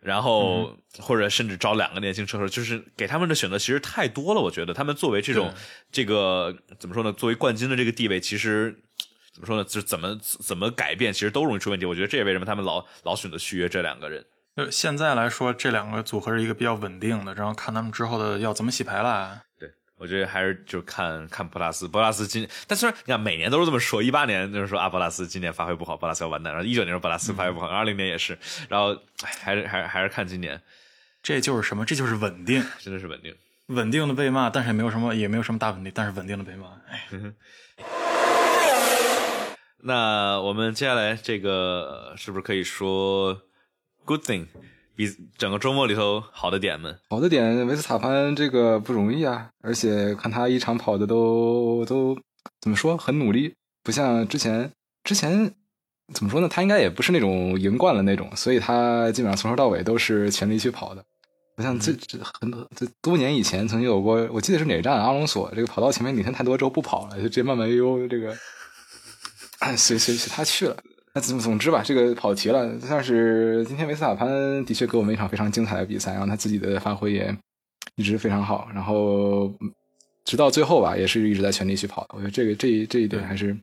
[0.00, 4.40] 然后或者甚至招两个年轻车手，就是给他们的选择其实太多了。
[4.40, 5.52] 我觉得他们作为这种
[5.92, 7.12] 这个怎么说呢？
[7.12, 8.80] 作为冠军的这个地位，其实。
[9.34, 9.64] 怎么说呢？
[9.64, 11.84] 就是怎么怎么改变，其实都容易出问题。
[11.84, 14.24] 我觉得这也为什么他们老老选择续约这两个人。
[14.56, 19.42] 就现在来说，这两个组合是一个比较稳定的，然后看他们之后的要怎么洗牌了。
[19.58, 21.88] 对，我觉得还是就看看博拉斯。
[21.88, 26.52] 博拉斯今，但虽然你看每年都是这么说，一八年就是说啊，博拉斯今年发挥不好，博拉斯要完蛋。
[26.52, 28.38] 然后一九年说博拉斯发挥不好，二零年也是。
[28.68, 30.62] 然后还是还是还是看今年。
[31.20, 31.84] 这就是什么？
[31.84, 33.34] 这就是稳定，真的是稳定。
[33.66, 36.68] 稳定的被骂，但是也没有什么，也没有什么大问题，但是稳定的被骂。
[36.88, 37.08] 哎。
[39.86, 43.38] 那我们接下来这个是不是可以说
[44.06, 44.46] good thing
[44.96, 45.06] 比
[45.36, 46.98] 整个周末里头好的点们？
[47.10, 52.16] 好的点，维斯塔潘这个不容易啊，而且看他一场跑的都都
[52.62, 54.72] 怎么说很努力，不像之前
[55.02, 55.52] 之前
[56.14, 56.48] 怎么说呢？
[56.48, 61.04] 他应该也不是那种赢惯了那种，所以他基本上从头到尾都是全力去跑的。
[61.56, 68.34] 不像这这很多这多年以前曾经有过，我记得是哪站阿隆索这个跑到前面领先太多之后不跑了，就直接慢慢悠这个。
[69.76, 70.76] 随随随他去了，
[71.14, 72.76] 那总总之吧，这个跑题了。
[72.88, 77.36] 但是今天维斯塔潘的确给我们一场非常精彩的比赛，然后他自己的发挥也
[77.96, 79.52] 一直非常好，然后
[80.24, 82.08] 直到最后吧，也是一直在全力去跑的。
[82.14, 83.56] 我觉得这个这这一点还是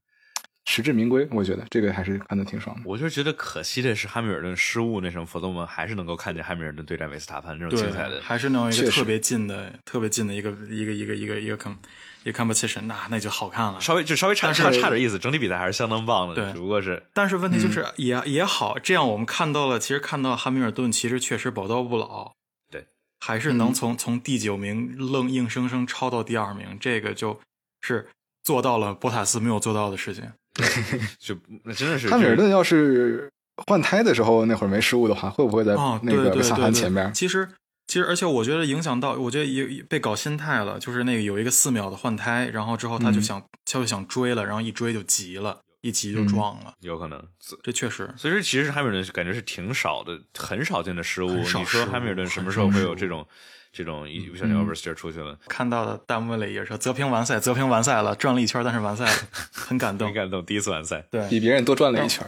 [0.66, 1.28] 实至名归。
[1.32, 2.84] 我觉得这个还是看的挺爽的。
[2.86, 11.74] 我就觉得可惜的是汉密尔顿失误那什么，否则我们还是能够看见汉密尔顿对战维斯塔潘这种精彩的，还是能有一个特别近的、特别近的一个一个一个一个一个坑。
[11.74, 11.78] 一
[12.26, 16.36] competition，那那就好看了，稍微就稍微差差差点意思，整体比赛还是相当棒的。
[16.36, 22.34] 对，只不过是，但是问题就是也也好，这样我们看到了，其实看到汉密尔顿其实确实宝刀不老，
[22.70, 22.86] 对，
[23.20, 27.40] 还是能从从第九名愣硬生生超到第二名，这个就
[27.82, 28.08] 是
[28.44, 30.32] 做到了博塔斯没有做到的事情。
[31.18, 33.32] 就那真的是汉密尔顿要是
[33.66, 37.12] 换胎的时候那会儿没失误的话，会不会在那个萨潘前面？
[37.14, 37.50] 其实。
[37.92, 40.80] 其实，而且我觉得影响到，我觉得也被搞心态了。
[40.80, 46.74] 就是那个有一个四秒的换胎，然后之后他就想，他就想追了，然后一追就急了，一急就撞了。
[46.80, 47.22] 有可能，
[47.62, 48.10] 这确实。
[48.16, 51.34] 所以说，其实汉密尔顿感觉是挺少的，很少见的失误。
[51.34, 53.28] 你说汉密尔顿什么时候会有这种
[53.74, 55.38] 这种一不小心 oversteer 出去了？
[55.50, 59.12] 看到的弹幕里也说泽平完赛，泽平完赛了，转了一圈，但是完赛了，
[59.52, 62.26] 很感动，很感动，第一次完赛，对比别人多转了一圈，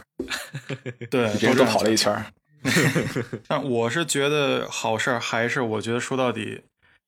[1.10, 2.22] 对，比别人多跑了一圈。
[3.46, 6.62] 但我是觉得好事儿，还是我觉得说到底，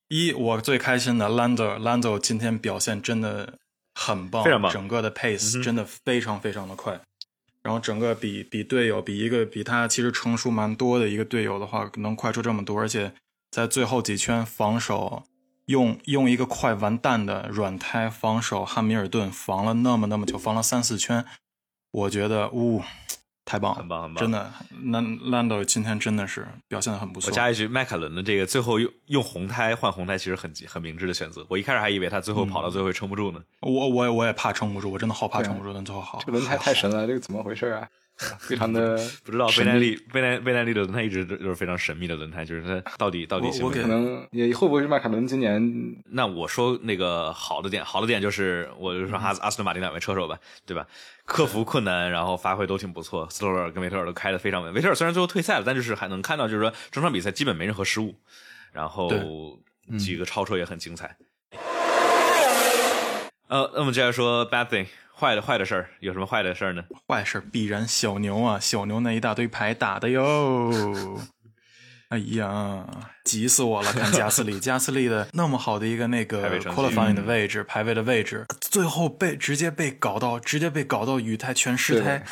[0.09, 3.54] 一我最开心的 Lando Lando 今天表现真的
[3.94, 7.00] 很棒，非常棒，整个的 pace 真的非常非常的快，
[7.62, 13.12] 然后整个比比队友比一个比他其实成熟蛮多的一个队友的话，能快出这么多，而且
[13.50, 15.24] 在最后几圈防守
[15.66, 21.24] 用用一个快完蛋的软胎防守汉密尔顿防了那么那么久，防了三四圈，
[21.90, 22.82] 我觉得呜。
[23.47, 24.53] 太棒了，很棒很棒真的。
[24.82, 27.30] 那 Lando 今天真的是表现的很不错。
[27.30, 31.47] 我加一句，迈凯伦的这个最后用用红胎换红胎，其实很很明智的选择。
[31.49, 33.40] 我一开始还以为他最后跑到最后会撑不住呢。
[33.61, 36.20] 我我我也怕撑不住，我真的好怕撑不住，但最后好。
[36.26, 37.88] 这轮胎太神了，这个怎么回事啊？
[38.40, 43.82] 非常的 不知道贝耐力贝耐贝耐力的轮胎一直都是非常神秘的轮胎，就是它到底到底行不行？
[43.82, 45.62] 可能也会不会是迈凯伦今年？
[46.07, 50.86] 那我说那个好的点，好的点就是我就说阿阿斯顿马丁两位车手吧，对吧？
[51.27, 53.29] 克服困难，然后发挥都挺不错。
[53.29, 54.72] 斯托尔跟维特尔都开的非常稳。
[54.72, 58.14] 维特尔虽然最后退赛了，但就是还能看到，就是说整场比赛基本没任何失误，
[58.72, 59.11] 然后
[59.99, 61.16] 几个超车也很精彩。
[63.49, 64.87] 呃，那么接下来说 bad thing。
[65.18, 66.85] 坏的坏的事儿有什么坏的事儿呢？
[67.09, 70.70] 坏事必然小牛啊，小牛那一大堆牌打的哟。
[72.11, 72.87] 哎呀，
[73.27, 73.93] 急死我了！
[73.93, 82.24] 看 加斯利，加斯利的那么好的一个那个 qualifying 的位置，排位的位置，最后被直接被搞到，直接被搞到雨胎全湿胎，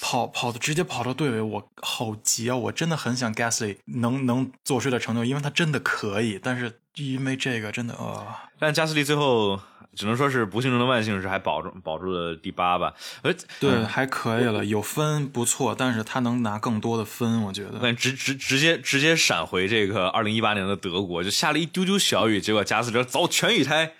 [0.00, 2.56] 跑跑的直接跑到队尾，我好急啊！
[2.56, 8.26] 我真的很想 Gasly 能能做出点成就，因为他真的可以，但是因为这个真的呃，
[8.58, 9.60] 但加斯利最后。
[9.92, 12.94] 只能说是不幸中的万幸，是还保住保住了第八吧。
[13.22, 17.80] 呃，对，还可以了，有分不错，但是他能拿更多的分，我觉得。
[17.82, 23.94] 但直直直接直接闪回这个二零一八年的德国，就下了一丢丢小雨，结果加斯利遭全雨胎。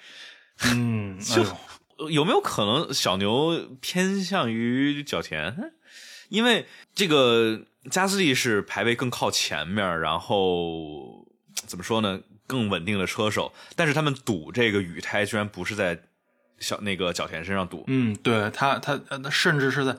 [0.74, 1.44] 嗯， 就
[2.08, 5.72] 有没有可能小牛偏向于角田？
[6.28, 11.26] 因为这个加斯利是排位更靠前面，然后
[11.66, 12.20] 怎么说呢？
[12.46, 16.02] 更稳定的车手，但是他们赌这个雨胎居然不是在
[16.58, 17.84] 小那个角田身上赌。
[17.86, 19.96] 嗯，对他，他甚至是在，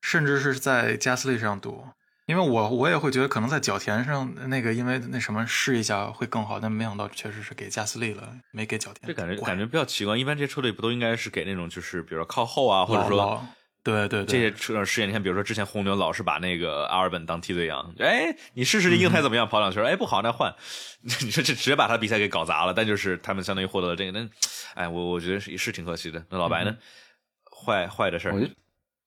[0.00, 1.84] 甚至是在加斯利上赌。
[2.30, 9.06] 因为我我也会觉得可能在角田上那个，因为那什么试一下会更好，但没想到确实是给加斯利了，没给角田。
[9.06, 13.44] 这感觉感觉比较奇怪，一般这些车队不都应该是给那种就是比如说靠后啊，或者说。
[13.82, 19.48] 对对，这些车试验，你看，比如说之前红牛老是把那个阿尔本当替罪羊，哎，你试试这硬胎怎么样？
[19.48, 20.54] 跑两圈，哎，不好，那换。
[21.00, 24.28] 你说这直接把他比赛给搞砸了，但就是他们相当于获得了这个，那，
[24.74, 26.22] 哎，我我觉得是是挺可惜的。
[26.28, 26.76] 那老白呢？
[27.50, 28.52] 坏坏的事儿，我觉得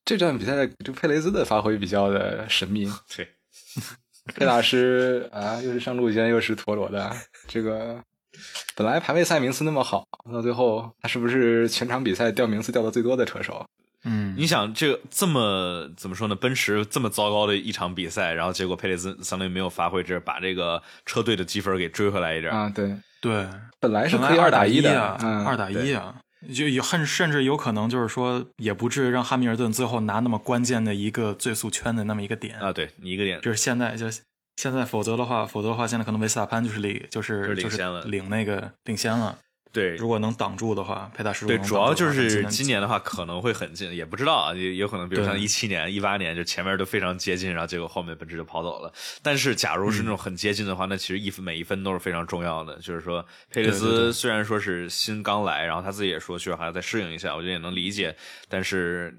[0.06, 2.86] 这场比赛这佩雷兹的发挥比较的神秘。
[3.16, 3.28] 对，
[4.36, 7.12] 佩大师啊，又是上路肩，又是陀螺的，
[7.48, 8.02] 这个
[8.76, 13.66] 本来排位赛名次那么好，到最后他是不是全场比赛掉名次掉的最多的车手？
[14.06, 16.36] 嗯，你想这这么怎么说呢？
[16.36, 22.70] 奔驰这么糟糕的一场比赛，然后结果佩雷兹相当于没有发挥，这把这个车队的积分给追回来一点啊。
[22.76, 23.48] 对对，
[23.80, 25.02] 本来是可以二打一的，
[25.46, 26.14] 二打一啊，
[26.52, 32.74] 就有很甚至有可能就是说，也不至于让汉密尔顿最后拿那么关键的一个最速圈的那么一个点啊。
[32.74, 34.10] 对你一个点，就是现在就
[34.58, 39.38] 现在，否则的话，否则的话，现在可能维斯塔潘就是领就是领先了，领那个领先了。
[39.74, 48.94] 对，如果能挡住的话，佩大师对，主要就是今年的话可能会很近，也不知道啊，也有可能，比如像一七年、一八年，就前面都非常接近，然后结果后面奔驰就跑走了。
[49.24, 52.76] 但是，假如是那种很接近的话，那其实一分每一分都是非常重要的。
[52.76, 58.16] 就是说，佩雷斯虽然说是新刚来，然后他自己也说需要还要再适应一下，我觉得也能理解。
[58.48, 59.12] 但是，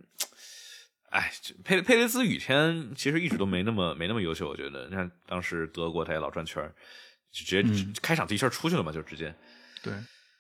[1.11, 1.33] 哎，
[1.65, 4.87] 佩佩雷斯雨天其实一直都没那么没那么优秀，我觉得。
[4.89, 6.63] 你看当时德国他也老转圈
[7.33, 9.35] 就直接开场第一圈出去了嘛，就直接
[9.83, 9.93] 对。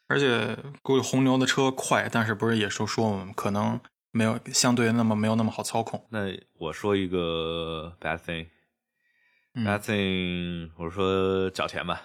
[0.06, 3.80] 而且估计红牛的车快，但是不是也说说我们，可能
[4.10, 6.06] 没有相对那么没有那么好操控。
[6.10, 6.26] 那
[6.58, 12.02] 我说一个 bad thing，bad thing，我说角田吧，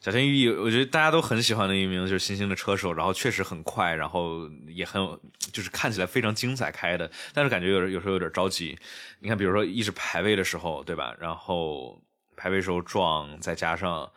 [0.00, 5.20] 角田裕，我觉得大家都很喜欢的一名就是新兴的车手，然后确实很快，然后也很有，
[5.52, 8.78] 就是看起来非常精彩开的，但是感觉有有时候有点着急。
[9.18, 11.12] 你看，比如说一直排位的时候，对吧？
[11.18, 12.00] 然后
[12.36, 14.10] 排位时候撞，再加上。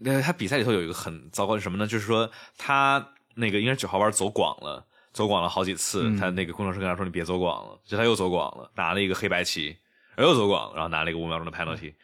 [0.00, 1.86] 那他比赛里头有一个很糟糕的什么呢？
[1.86, 6.16] 就是说他那个应该是九号弯走广了，走广了好几次。
[6.16, 9.76] 他那个工程师跟他说：“你别走广了。”就他又走广了，拿了一个黑白旗，
[10.16, 11.94] 又走广了，然后拿了一个五秒钟的 penalty。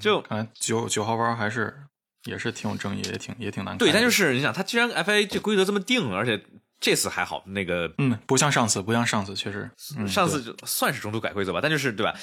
[0.00, 1.76] 就看九九号弯还是
[2.24, 3.78] 也是挺有争议，也挺也挺难看。
[3.78, 6.42] 对，但就是你想，他既然 FIA 这规则这么定了，而且
[6.80, 9.70] 这次还好，那个嗯，不像上次，不像上次，确实
[10.06, 12.14] 上次就算是中途改规则吧，但就是对吧？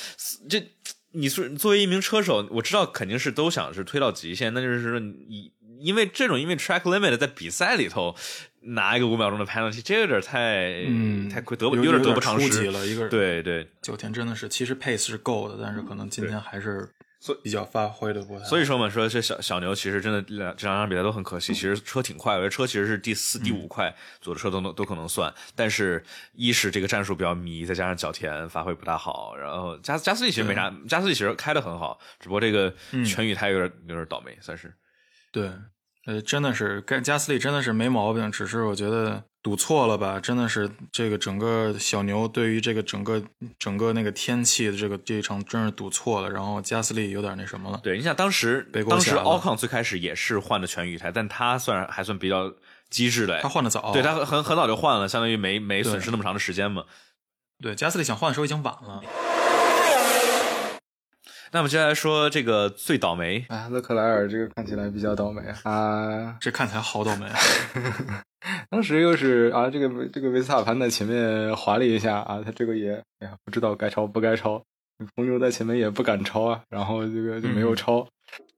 [0.50, 0.66] 这。
[1.12, 8.16] 你是作为一名车手，我知道肯定是都想是推到极限，那就是说你因为这种因为 track limit 在比赛里头
[8.62, 12.86] 拿一个五秒钟的 penalty，这有点太嗯太亏得有点得不偿失了。
[12.86, 16.90] 一个对对，九天真的是其实 pace 是够的，但是可能今天还是。
[17.22, 21.54] 所以比较发挥的不太，所以说嘛，说这小小牛其实真的两这两场比赛都很可惜。
[21.54, 25.34] 其实车挺快，我觉得车其实是第四、第五快，左的车都能都可能算。
[25.54, 26.02] 但是
[26.32, 32.74] 一是这个战术比较迷，再加上角田发挥不大好，然后加加斯利其实没啥，加斯利其实开的很好，只不过这个
[33.06, 34.74] 全雨胎有点有点倒霉，算是。
[35.34, 35.52] 对，
[36.06, 40.20] 呃，真的是，加加斯利真的是没毛病，只是我觉得赌错了吧？
[40.20, 43.24] 真的是这个整个小牛对于这个整个
[43.58, 47.80] 整个那个天气的这个这一场真是赌错了，然后加斯利有点那什么了。
[47.82, 52.54] 对，你想当时当时奥康最开始也是换的全雨台，但他算还算比较
[52.90, 56.84] 机智的，他换的早，对他很很很早就换了，相当于没没损失那么长的时间嘛。
[57.62, 59.02] 对加斯利想换的时候已经晚了。
[61.52, 66.38] 那我们接下来说这个最倒霉，啊，勒克莱尔这个看起来比较倒霉啊。
[66.42, 67.26] 这看起来好倒霉。
[68.70, 74.62] 当时又是啊，这个这个维斯塔潘在前面滑了一下啊，他这个也哎呀不知道该超不该超，
[75.16, 78.08] 红牛在前面也不敢超啊，然后这个就没有超，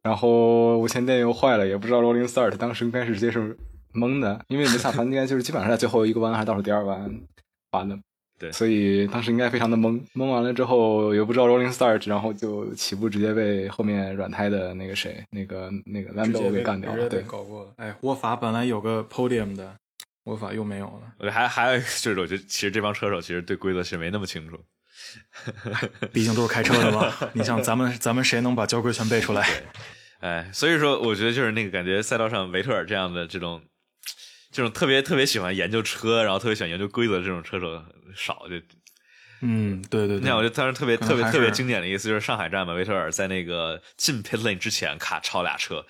[0.03, 3.39] 然后无线电又坏了，也不知道 rolling start，当时应该是接受
[3.93, 7.21] 懵的，因为维斯塔潘应该就是基本上在最后一个弯还是倒数第二弯
[7.71, 7.97] 滑的。
[8.41, 17.07] 对所以当时应该非常的懵，懵完了之后也不知道 rolling start，然后就起步直接被后面软胎的那个谁，那个那个直 Lando 给干掉了。
[17.07, 17.73] 对搞过了。
[17.77, 19.75] 哎，沃法本来有个 podium 的，
[20.23, 21.13] 沃法又没有了。
[21.19, 24.59] 我觉得还还有一个就是，我觉得其实这帮车手其实对规则是没那么清楚。
[26.11, 27.13] 毕竟都是开车的嘛。
[27.33, 29.47] 你像咱们咱们谁能把交规全背出来？
[30.21, 33.61] 哎，所以说我觉得就是那个感觉，赛道上维特尔这样的这种
[34.51, 37.83] 这种特别特别喜欢研究车，然后特别喜欢研究规则的这种车手
[38.15, 38.47] 少。
[38.49, 38.55] 就
[39.41, 40.29] 嗯，对对对。
[40.29, 45.85] 那我觉得当时特别特别特别经典的一次就是上海站嘛，维特尔在那个进 pit lane 之前卡超俩车，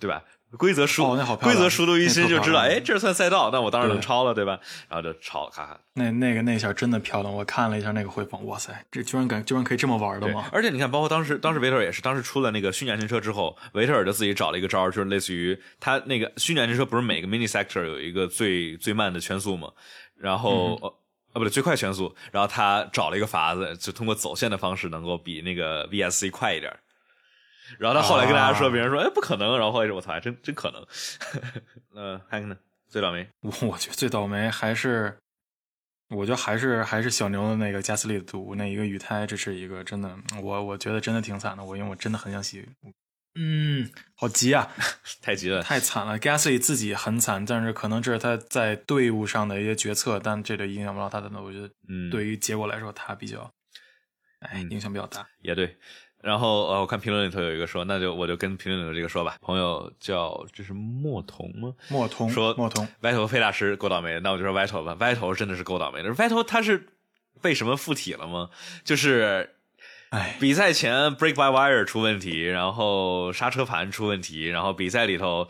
[0.00, 0.22] 对吧？
[0.56, 4.60] 规则熟哦那好规则熟读于心就知道，那特漂亮哎，这算赛道，那我当然能超了，对吧？
[4.88, 5.76] 然后就超，咔咔。
[5.94, 10.48] 那那个那下真的漂亮，我看了一下那个回放，哇塞，这居然敢居然可以这么玩的吗，？
[10.52, 19.72] 而且你看，包括当时当时维特尔也是，当时出了那个虚拟安全车之后，维特尔就自己找了一个招，就是类似于他那个虚拟安全车不是每个 mini sector 有一个最最慢的圈速嘛，
[20.16, 20.94] 然后、呃
[21.34, 26.80] 呃不对最快圈速，然后他找了一个法子，就通过走线的方式能够比那个 VSC 快一点儿。
[27.78, 30.86] 然后他后来跟大家说，啊别人说哎不可能，然后后来说我操还真真可能。
[31.94, 32.56] 呃，还有呢，
[32.88, 35.16] 最倒霉我我觉得最倒霉还是，
[36.10, 41.64] 我觉得还是还是小牛的那个加斯利的赌那一个雨胎，这是一个真的，我我觉得真的挺惨的。
[41.64, 42.64] 我因为我真的很想洗，
[43.36, 44.70] 嗯，好急啊，
[45.20, 46.18] 太急了，太惨了。
[46.18, 51.28] Gasly 自己很惨，但是可能这是他在队伍上的一些决策，但这个影响不到他的。
[51.42, 53.52] 我觉得嗯，对于结果来说，他比较，
[54.40, 55.26] 哎，嗯影响比较大。
[55.42, 55.76] 也对。
[56.22, 59.36] 然后呃，我看评论里头有一个说，那就我就跟评论里头这个说吧。
[59.42, 61.74] 朋友叫这是莫童吗？
[61.88, 64.96] 莫童说莫童，歪头费大师够倒霉的，那我就说歪头吧。
[65.00, 66.10] 歪头真的是够倒霉的。
[66.14, 66.86] 歪头他是
[67.42, 68.48] 被什么附体了吗？
[68.84, 69.53] 就是
[70.14, 75.48] 哎，比赛前 brake by wire 出问题，然后刹车盘出问题，然后比赛里头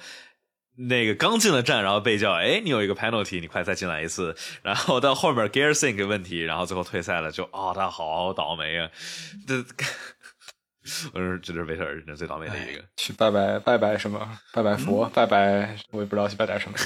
[0.76, 4.34] 那个刚进了站，然后被叫，哎，你有一个 penalty，你快再进来一次。
[4.62, 8.90] 然后到后面 gear sync 问题，然后最后退赛了，就哦，他好倒霉啊！
[9.46, 9.56] 这，
[11.12, 12.82] 我说这是维特尔人最倒霉的一个。
[12.96, 14.38] 去拜拜拜拜什么？
[14.54, 16.78] 拜拜佛，拜拜我也不知道去拜点什么。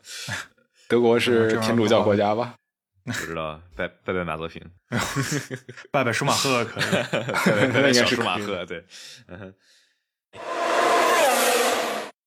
[0.88, 2.54] 德国是天主教国家吧？
[3.08, 4.62] 不知道，拜拜拜马泽平，
[5.90, 6.84] 拜拜舒马赫可以。
[7.72, 8.84] 拜拜小舒马赫，对。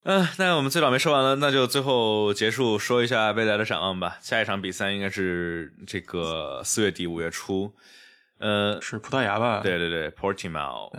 [0.04, 4.18] 嗯，那我们最早没说完了，那就最后结束说一下未来的展望吧。
[4.20, 7.72] 下一场比赛应该是这个四月底五月初，
[8.40, 9.60] 呃，是葡萄牙吧？
[9.62, 10.90] 对对对，Portimao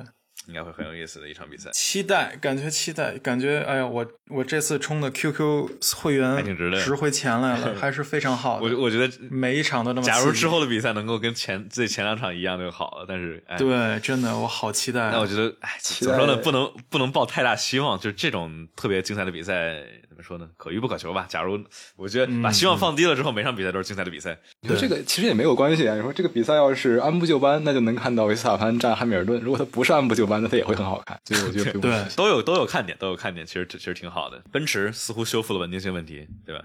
[0.47, 1.69] 应该会很有意思的一场比赛。
[1.73, 8.65] 期待，感觉期待，感觉哎呀，我我这次充的 QQ 会员还挺值的值回钱来了， 还是非常好的。
[8.65, 10.05] 我我觉得，每一场都那么。
[10.05, 15.11] 假如之后的比赛能够跟前最前两场一样就好了，但是哎，对，真的我好期待。
[15.11, 16.35] 那我觉得，哎，怎么说呢？
[16.37, 19.83] 不能不能抱太大希望，就是这种特别精彩的比赛，
[20.23, 20.49] 说呢？
[20.57, 21.25] 可遇不可求吧。
[21.27, 21.61] 假如
[21.97, 24.39] 我觉得把希望放低了之后，每场比赛都是精彩的比赛。
[24.61, 25.95] 你说这个其实也没有关系啊。
[25.95, 31.19] 你说这个比赛要是按部就班，那就能看到维斯塔潘战汉密尔顿；如果他不是按部就班，那他也会很好看。
[31.25, 34.41] 所以我觉得对都有都有看点，都有看点，其实其实挺好的。
[34.51, 36.63] 奔驰似乎修复了稳定性问题，对吧？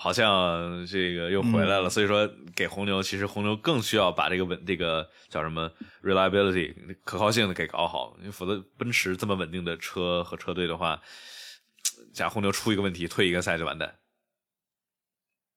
[0.00, 5.68] 好像这个又回来了，所以说给红牛，其实红牛更需要把这个稳这个叫什么
[6.04, 6.72] reliability
[7.02, 11.00] 可靠性的给搞好，因为否则奔驰这么稳定的车和车队的话，
[12.12, 13.94] 假红牛出一个问题，退一个赛就完蛋。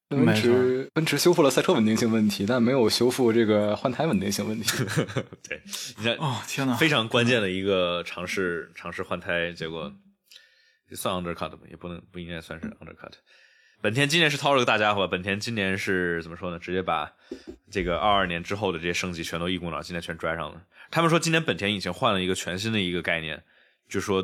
[0.10, 4.84] 奔驰奔驰修复了赛车稳定性问题，但没有修复这个换胎稳定性问题。
[5.48, 5.62] 对，
[5.98, 9.94] 你看，哦天哪，非常关键的一个尝试尝试换胎，结果
[10.94, 13.14] 算 undercut 吧，也不能不应该算是 undercut。
[13.82, 16.60] 本田今年是掏了个大家伙，本田今年是怎么说呢？
[16.60, 17.10] 直接把
[17.72, 20.62] 这个二二年之后的这些升级全都一股脑今年全拽上了。
[20.92, 23.42] 他们说今年本田已经换了一个全新的一个概念，
[23.88, 24.22] 就说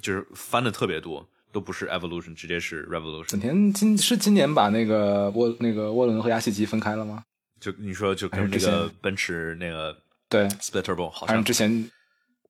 [0.00, 3.40] 就是翻的特别多，都不是 evolution，直接是 revolution 本。
[3.40, 7.24] 田今是今年把那个涡那个涡轮和压气机分开了吗？
[7.58, 9.96] 就你说就跟那个奔驰那个
[10.28, 11.90] 对，split turbo 好还像之前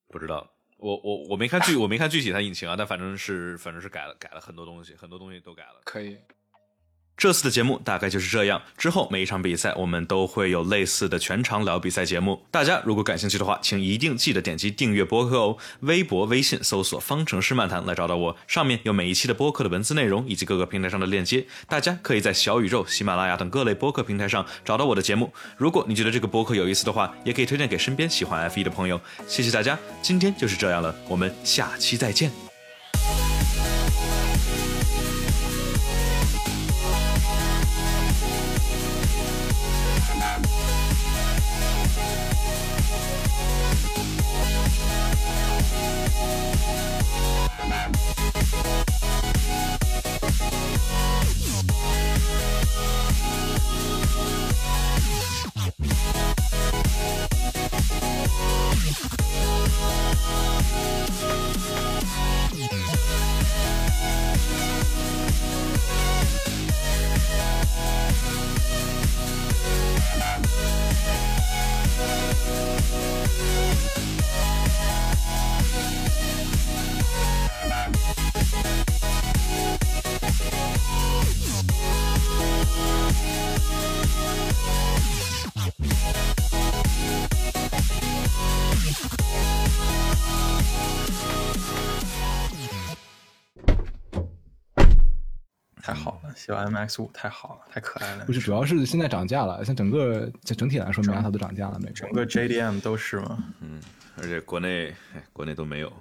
[0.08, 0.44] 不知道，
[0.78, 5.80] 我我我没看具我没看具体它引擎啊，但反正是反正是改了改了很多东西，很多东西都改了。
[5.84, 6.16] 可以。
[7.16, 12.42] 这次的节目大概就是这样，之后每一场比赛我们都会有类似的全场聊比赛节目。
[12.50, 15.56] 大家如果感兴趣的话，请一定记得点击订阅播客哦。
[15.80, 21.46] 微博、微信搜索“方程式漫谈”来找到我，上面有每一期的播客的文字内容以及各个平台上的链接。
[21.66, 25.32] 大家可以在小宇宙、喜马拉雅等各类播客平台上找到我的节目。
[25.56, 29.00] 如果你觉得这个播客有意思的话，也可以推荐给身边喜欢 F 1的朋友。
[29.26, 32.45] 谢谢大家，今天就是这样了，我们下期再见。
[96.54, 98.24] 好了，小 MX 五太好了，太可爱了。
[98.24, 103.44] 不是，主要是现在涨价了，像整个这整体来说，米亚塔都涨价了，每整个 JDM 都是嘛？
[103.60, 103.80] 嗯，
[104.18, 105.92] 而且国内，哎，国内都没有。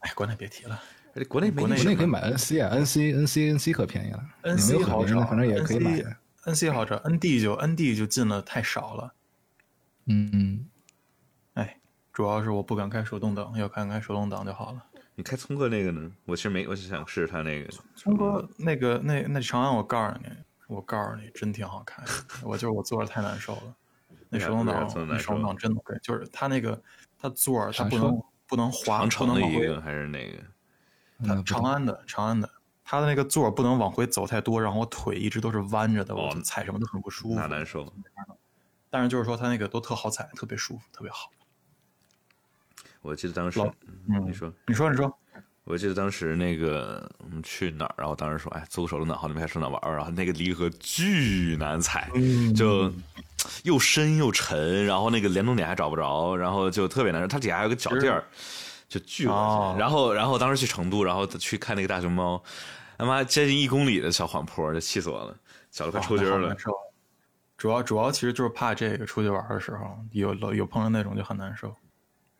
[0.00, 0.80] 哎，国内别提了，
[1.14, 5.90] 而且国内国内国内可以买 NC 啊，NC NC NC 可便宜了 NC 没有好找便宜的，反正也可以买。
[5.92, 9.14] NC NC 好找，ND 就 ND 就进了太少了。
[10.06, 10.66] 嗯嗯，
[11.54, 11.78] 哎，
[12.12, 14.82] 主要是我不敢开手动挡，要敢开手动挡就好了。
[15.14, 16.10] 你开聪哥那个呢？
[16.24, 17.70] 我其实没，我是想试试他那个。
[17.94, 20.26] 聪哥那个那那长安，我告诉你，
[20.68, 22.10] 我告诉你，真挺好看的。
[22.44, 23.76] 我就是我坐着太难受了，
[24.30, 26.80] 那手动挡那手动挡真的贵，就是他那个
[27.18, 30.38] 他座儿它不能不能滑，长不能往回城的一个还是哪个？
[31.26, 32.50] 它嗯长安的长安的，
[32.82, 37.46] 它的那个座儿不能往回走太多，然后我腿一直都是弯着的，我哦踩什么都很不舒服那。
[37.46, 37.92] 难受。
[38.88, 41.30] 但是就是说他那个都特好踩，特别舒服，特别好。
[43.02, 43.60] 我记得当时，
[44.08, 45.12] 嗯，你说，你说你说，
[45.64, 52.92] 我记得当时那个我们去哪儿，然后当时说，哎，租个手动挡，好久没开手动挡玩儿，然后那个离合巨难踩，嗯就
[53.64, 57.26] 又深又沉，然后那个联动点还找不着，然后就特别难受。
[57.26, 58.24] 它底下还有个脚垫儿，
[58.88, 59.80] 就巨恶哦心。
[59.80, 62.42] 然后，然后当时去成都，然后去看那个大熊猫，
[62.98, 65.36] 他妈接近一公里的小缓坡，就气死我了，
[65.70, 66.56] 脚都快抽筋儿了。
[67.56, 71.72] 主要主要其实就是怕这个出去玩的时候有有碰上那种就很难受，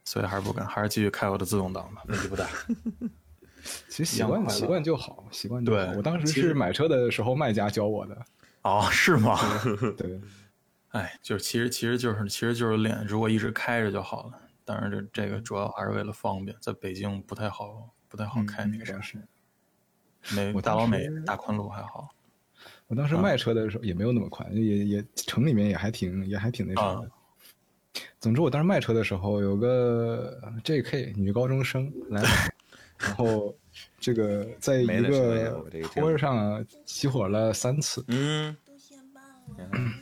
[0.05, 2.49] 所以还是不敢，还是继续开我的自动挡吧，问题不大。
[3.89, 5.79] 其实习惯习惯就好，习惯就好。
[5.79, 8.27] 对我当时是买车的时候卖家教我的，
[8.63, 9.39] 哦，是吗？
[9.97, 10.21] 对，
[10.91, 14.39] 哎，就是其实其实就是其实就是练，如果一直开着就好了。
[14.65, 22.09] 当然这这个主要还是为了方便，在北京不太好不太好开那个啥主要，是美我大老美大宽路还好。
[22.87, 27.11] 我当时卖车的时候也没有那么快，也也城里面也还挺也还挺那啥的。
[27.93, 31.13] 啊总之，我当时卖车的时候有个 J.K.
[31.17, 32.29] 女高中生来买，
[32.99, 33.55] 然后
[33.99, 35.63] 这个在一个
[35.95, 38.05] 坡上起火了三次。
[38.09, 38.57] 嗯。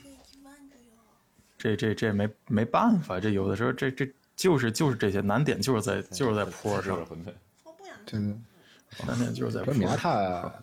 [1.59, 7.33] 这这这没没办法，这有的时候这这就是就是这些难点就是在就是在坡上，混沌。
[7.65, 8.25] 我不想这个
[9.07, 9.95] 难点就是在米亚。
[9.95, 10.55] 塔，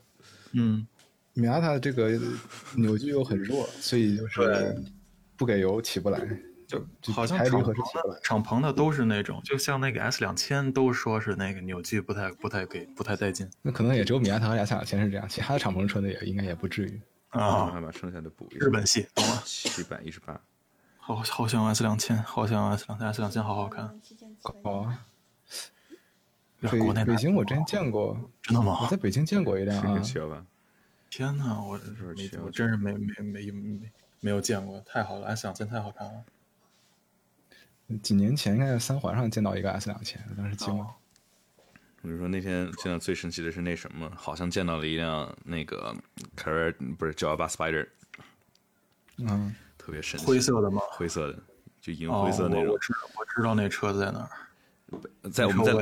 [0.54, 0.88] 嗯，
[1.34, 2.20] 米亚塔这个
[2.76, 4.76] 扭矩又很弱，所以就是
[5.36, 6.20] 不给油起不来。
[6.68, 17.02] 就就好像敞篷的敞篷的都是那种，就像那个 S 两千都说是那个扭矩不太不太给不太带劲那可能也只有米亚塔和亚夏两千是这样，其他的敞篷车的也应该也不至于。
[17.30, 17.72] 啊。
[17.72, 18.66] 还把剩下的补一下。
[18.66, 20.40] 日本系懂了，七百一十八，
[20.98, 23.98] 好好像 S 两千，好像 S 两千 S 两千好好看。
[24.64, 24.94] 哦，
[26.62, 28.98] 呀北国内北京我之前见过，真的吗我在？
[28.98, 30.46] 北京见过一辆是个啊，七幺八。
[31.10, 36.26] 天哪，我没是是我真是没没没没没有见过，太好了，S 两千太好看了。
[38.04, 40.86] 几年前应该在三环上见到一个 S 两千，当时惊了。
[42.04, 45.94] 我就说那天见到最神奇的是那什么，好像见到了一辆那个
[46.36, 47.88] Carrera 不是九幺八 Spider，
[49.18, 50.82] 嗯，特别神奇，灰色的吗？
[50.92, 51.40] 灰色的，
[51.82, 54.30] 就银哦，灰色那种我我，知道我知道那车子在哪儿，
[55.32, 55.74] 在我们在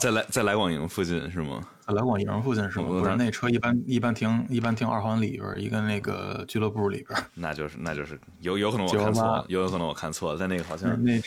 [0.00, 1.60] 在来在来广营附近是吗？
[1.86, 2.86] 在来广营附近是吗？
[2.86, 7.24] 不是，那车一般一般停一般停二环里边儿，一个那个俱乐部里边儿。
[7.34, 11.20] 那就是那就是有有可能我看错了有有可能我看错了，在那个好那像那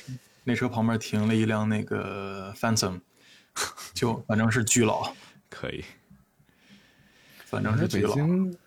[0.48, 3.02] 那车旁边停了一辆那个 Phantom，
[3.94, 5.12] 就反正是巨老，
[5.50, 5.84] 可以。
[7.44, 8.08] 反正是巨老。
[8.08, 8.58] 北京，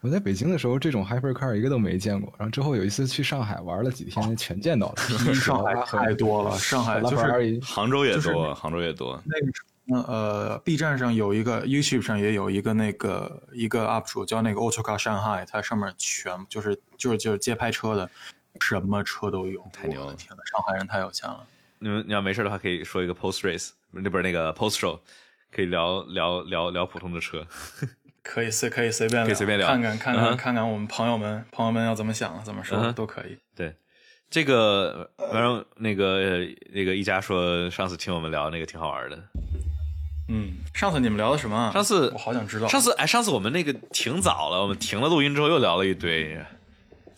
[0.00, 2.34] 我在北京的时候，这种 hypercar 一个都没见过。
[2.36, 4.96] 然后之后有一次去上海玩了几天，全见到了。
[5.32, 9.22] 上海太多了，上海就是杭州也多，杭州也多。
[9.24, 9.52] 那个
[9.92, 18.10] 嗯呃，B 站上有一个，YouTube 上也有一个那个一个 UP 主叫那个 Autocar Shanghai，它上面全就是就是就是街拍车的，
[18.60, 21.46] 什么车都有，太牛了的天呐，上海人太有钱了。
[21.78, 24.98] 你们你要没事的话，可以说一个 post race，那不是那个 post show，
[25.50, 27.46] 可以聊聊聊聊普通的车。
[28.22, 33.38] 可以随可以随便可以随便聊看看看嗯看看看我们朋友们朋友们要怎么想怎么说嗯都可以。
[33.56, 33.74] 对，
[34.28, 36.38] 这个反正那个呃
[36.70, 39.18] 那个一家说上次听我们聊那个挺好玩的。
[40.28, 41.72] 嗯，上次你们聊的什么啊？
[41.72, 42.68] 上次我好想知道。
[42.68, 46.38] 上次哎，上次我们那个挺早了，我们停了录音之后又聊了一堆，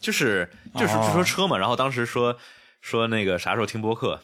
[0.02, 2.36] 就是就是哦就说车嘛，然后当时说
[2.82, 4.20] 说那个啥时候听播客，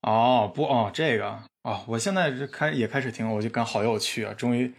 [0.00, 4.34] 哦不哦这个哦，我现在就开也开始听，我就感好有趣啊！
[4.34, 4.72] 终于，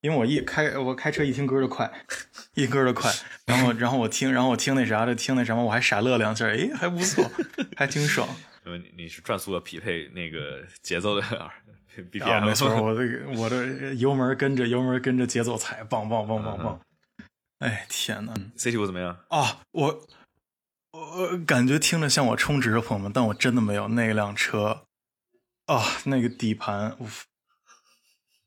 [0.00, 1.90] 因为我一开我开车一听歌就快，
[2.54, 3.12] 一听歌就快，
[3.46, 7.24] 然后然后我听然后我听那啥的听那什么，我还傻乐两下，哎还不错，
[7.76, 8.28] 还挺爽。
[8.66, 11.22] 因为你你是转速的匹配那个节奏的
[12.12, 16.80] BPM，、啊，没错，我这个我的油门跟着油门跟着节奏踩，棒棒棒棒棒！
[17.58, 19.18] 哎天呐，C T 五怎么样？
[19.28, 20.06] 啊，我
[20.92, 24.84] 我感觉听着像我充值的朋友们，但我真的没有那辆车
[25.66, 27.08] 啊，那个底盘，呜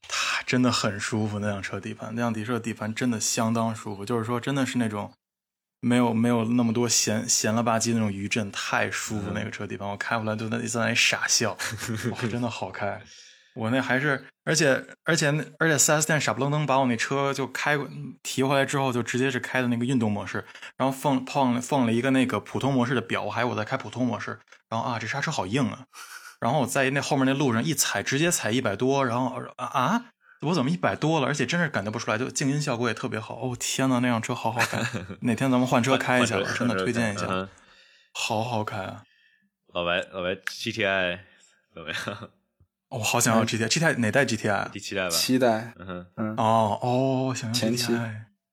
[0.08, 1.40] 它真的很舒服。
[1.40, 5.14] 那辆车底盘，那辆底车底盘真的相当舒服，就是说真的是那种
[5.82, 9.32] 没有没有那么多闲闲了吧唧那种余震，太舒服。
[9.32, 11.52] 那个车底盘，我开回来就在在那里傻笑，
[12.12, 13.02] 哇，真的好开。
[13.54, 15.28] 我那还是，而且而且
[15.60, 17.88] 而且四 S 店傻不愣登把我那车就开过
[18.24, 20.46] 提回来之后，就直接是开的那个运动模式，
[20.78, 24.40] 然后放放放了一个那个普通模式的表，还有我在开普通模式，
[24.70, 25.86] 然后啊这刹车好硬啊，
[26.40, 30.06] 然后我在那后面那路上一踩，直接踩一百多，然后啊啊
[30.42, 31.28] 我怎么一百多了？
[31.28, 33.36] 而且真是感觉不出来，就静音效果也特别好。
[33.36, 34.80] 哦天呐，那辆车好好开，
[35.22, 37.50] 哪天咱们换车开一下吧，真的推荐一下，嗯
[38.14, 39.04] 好好开啊！
[39.74, 41.20] 老白老白 G T I
[41.74, 42.30] 怎么样？
[42.92, 44.52] 我、好想要 GTI，GTI 哪代 GTI？
[44.52, 45.10] 啊第七代吧。
[45.10, 47.94] 七代，嗯哼，嗯，哦哦，想要前期。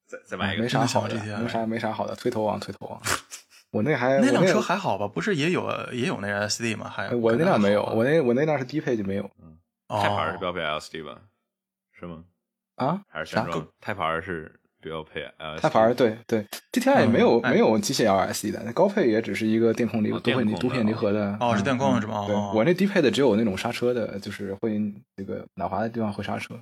[0.07, 3.01] 再再买一个没啥好的没啥没啥好的，推头王推头王。
[3.71, 5.07] 我那还那辆车还好吧？
[5.07, 6.89] 不是也有也有那 SD 吗？
[6.89, 9.25] 还哎我那辆没有，我那那我那辆是低配就没有
[9.89, 11.19] 钛牌是哦标配 L S D 吧？
[11.93, 12.25] 是吗？
[12.77, 13.03] 啊。
[13.09, 13.67] 还是原装？
[13.81, 21.37] 钛牌是标配 L 它反而对对，GTI 也没有哎没有机械 LSD 的，那高配也只是一个电控离哦多片电控的多片离合的。
[21.41, 24.81] 哦是嗯电控是吧对哦我那低配的只有那种刹车的，就是会
[25.17, 26.55] 这个打滑的地方会刹车。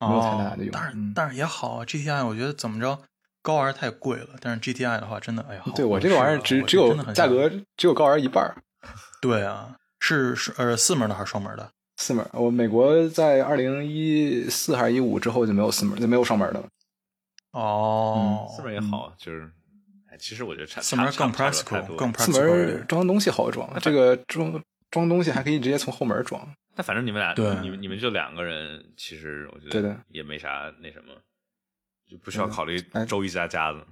[0.00, 2.98] 没有太大的用但是嗯但是也好啊，GTI 我觉得怎么着
[3.42, 8.56] 高 R 太贵了，但是 GTI 的话真的哎呀，对我这个玩意儿只只有价格只有高 R 一半儿，
[9.22, 11.70] 对啊，是是呃四门的还是双门的？
[11.96, 12.26] 四门。
[12.32, 16.66] 我美国在二零一四还是一五之后就没有四门，就没有双门的了。
[17.54, 19.48] 哦，四门也好，就是，
[20.10, 22.86] 哎，其实我觉得差四门更 practical，多更四门 practical。
[22.86, 26.46] 装东西好装，这个装装东西还可以直接从后门装。
[26.74, 31.14] 那反正你们俩，对你们你们就两个人，其实我觉得对的也没啥那什么，
[32.10, 33.86] 就不需要嗯考虑哎周一加家的。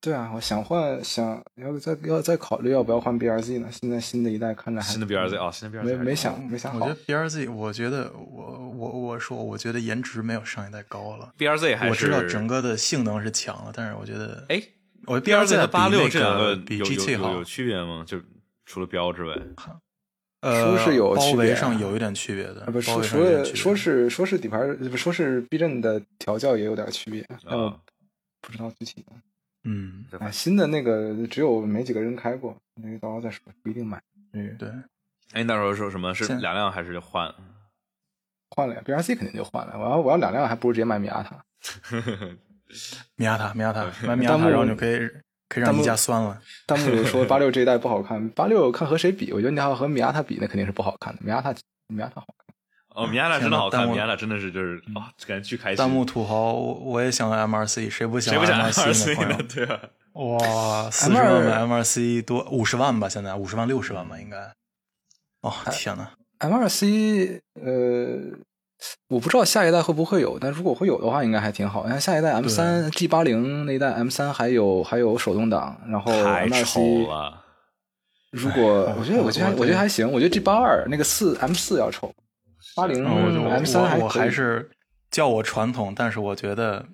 [0.00, 3.68] 对啊，我想换，想要再要再考虑要不要换 BRZ 呢？
[3.72, 7.28] 现在新的一代看着还新的 BRZ 哦，新的 BRZ 没没想没想好我觉得。
[7.28, 11.32] BRZ，我觉得我我我说，我觉得颜值没有上一代高了。
[11.38, 14.62] BRZ 还是我知道整个的性能是强了，但是我觉得，哎
[15.06, 18.04] 我觉得 BRZ 和八六这两个个比有 GT 好有有有，区别吗？
[18.06, 18.20] 就
[18.64, 19.34] 除了标之外，
[20.42, 27.76] 呃，说是有包区别上有一点区别的，啊，不是包说是说是底盘，不说是避震的调教也有点区别，但我啊，
[28.40, 29.12] 不知道具体的。
[29.68, 34.00] 嗯，哎，新的那个只有没几个人开过，那个到时候再说，不一定买。
[34.32, 34.68] 嗯，对，
[35.32, 37.34] 哎，你到时候说什么是两辆还是换？
[38.50, 39.76] 换了呀，BRC 肯定就换了。
[39.76, 41.44] 我要我要两辆，还不如直接买米亚塔。
[43.16, 44.98] 米亚塔，米亚塔， 买米亚塔，然后就可以
[45.48, 46.40] 可以让弹幕一加酸了。
[46.64, 49.32] 弹幕里说 八六这一代不好看，八六看和谁比？
[49.32, 51.22] 我觉得你要和米亚塔比，那肯定是不好看的。
[51.24, 51.52] 米亚塔
[51.88, 52.45] 米亚塔好看。
[52.96, 55.76] 哦，米亚塔真的好看，米亚塔真的是就是嗯啊，感觉巨开心。
[55.76, 59.38] 弹幕土豪，我我也想 MRC，谁不想谁不想 MRC 呢？RC 呢？
[59.54, 59.80] 对啊，
[60.14, 63.06] 哇，四十万买 MRC 多五十万吧？
[63.08, 64.18] 现在五十万六十万吧？
[64.18, 64.38] 应该。
[65.42, 66.08] 哦天呐
[66.40, 68.38] ，MRC 呃，
[69.08, 71.86] 我不知道下一代会不会有，但如果会有的话，应该还挺好。
[71.86, 77.32] 像下一代 M 三 G 八零那一代 M 三还有还有手动挡，然后太丑 MRC。
[78.32, 82.12] 如果哎我觉得我觉得我我觉得还行，我觉得 G 八二那个四 M 四要丑，
[82.76, 84.70] 八零嗯我我 M 三还我还是
[85.10, 86.86] 叫我传统，但是我觉得，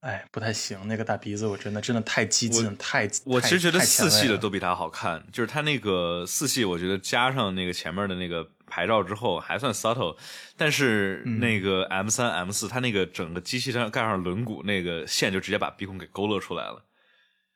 [0.00, 0.78] 哎，不太行。
[0.86, 10.16] 那个大鼻子，我真的真的太激进，太我其实觉得四系的都比它好看，就是它那个四系，我觉得加上那个前面的那个牌照之后还算 subtle，
[10.56, 16.84] 但是嗯那个 M 三 M 四它那个整个机器上盖上轮毂那个线就直接把鼻孔给勾勒出来了。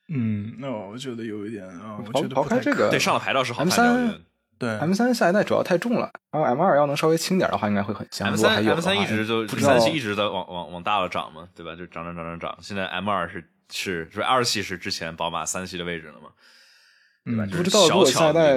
[0.08, 4.20] 嗯，那我觉得有一点啊，我觉得不太这个对，上了牌照是好看的。
[4.58, 8.28] 对 M 三下一代主要太重了，然后 M 二要能稍微轻点的话，应该会很香。
[8.28, 11.74] M 三 M 三一直就不知道三系一直在往往往大了涨嘛，对吧？
[11.74, 12.58] 就涨涨涨涨涨。
[12.60, 16.28] 现在 M 二是是就是二系是之前宝马三系的位置了嘛，
[17.24, 17.44] 对吧？
[17.44, 18.54] 嗯不知道如果下一代。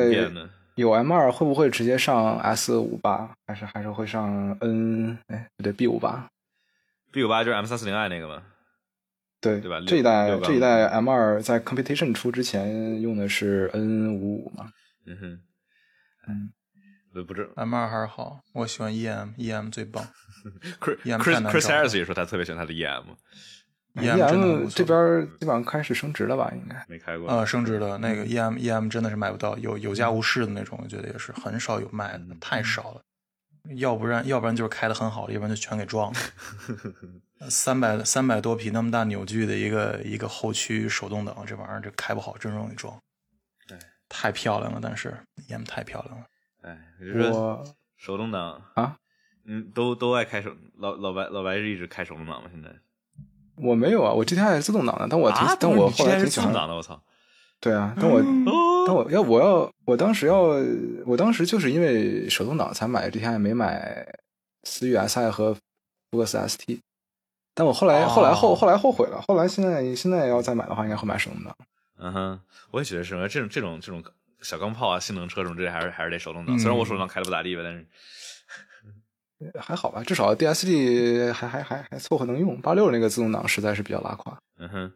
[0.76, 6.28] 有 M 二会不会直接上 S 五八，还是还是会上 N 哎不对 B 五八
[7.12, 8.44] ？B 五八就是 M 三四零 i 那个嘛，
[9.42, 14.72] 对对吧这一代这一代 M 二在 Competition 出之前用的是 N 五五嘛？
[15.08, 15.40] 嗯哼，
[16.28, 16.52] 嗯，
[17.14, 20.06] 不不知 M 二还是好，我喜欢 EM，EM 最棒
[20.80, 26.52] Chris EM Chris Chris Harris 也说他特别喜欢他的 EM，，EM 真的很 EM 不错这边基本上开始升值了吧？
[26.56, 27.28] 应该没开过。
[27.30, 33.02] 呃，升值了那个 EM EM 真的是买不到，有有价无市的那种，我觉得也是很少有卖的，太少了。
[33.76, 36.20] 要不然要不然就是开的很好的，要不然就全给撞了。
[37.50, 42.98] 三百三百多匹那么大扭矩的一个一个后驱手动挡，这玩意儿这开不好真容易撞。
[44.08, 45.18] 对，太漂亮了，但是
[45.50, 46.26] EM 太漂亮了。
[46.62, 47.64] 哎，就是我
[47.96, 48.98] 手动挡啊，
[49.46, 52.50] 嗯，都都爱开手老老白老白是一直开手动挡吗？
[52.52, 52.70] 现在
[53.56, 57.02] 我没有啊，我 GTI 是自动挡的，但我挺、啊，但我后来挺喜欢自动挡的，我操！
[57.60, 60.44] 对啊，但我、哦但我要我要我当时要
[61.06, 64.08] 我当时就是因为手动挡才买 GTI，没买
[64.64, 65.54] 思域 SI 和
[66.12, 66.80] 福克斯 ST。
[67.54, 71.54] 但我后来、后来后哦后来后悔了，后来现在现在要再买的话，应该会买手动挡。
[72.00, 72.40] 嗯哼，
[72.72, 74.04] 我也觉得是，这种这种这种
[74.42, 76.58] 小钢炮啊，性能车什么这些还是还是得手动挡。
[76.60, 77.86] 虽然我手动挡开的不咋地吧，但是
[79.60, 82.60] 还好吧，至少 D S D 还还还还凑合能用。
[82.62, 84.38] 八六那个自动挡实在是比较拉胯。
[84.60, 84.94] 嗯哼，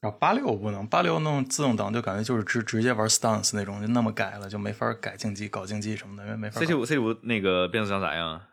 [0.00, 6.60] 然后八六不能，八六弄自动挡就感觉就是直直接玩 stance 那种，就那么改了，就没法改竞技、搞竞技什么的，因为没法。
[6.60, 8.48] CT 五 CT 五那个变速箱咋样啊？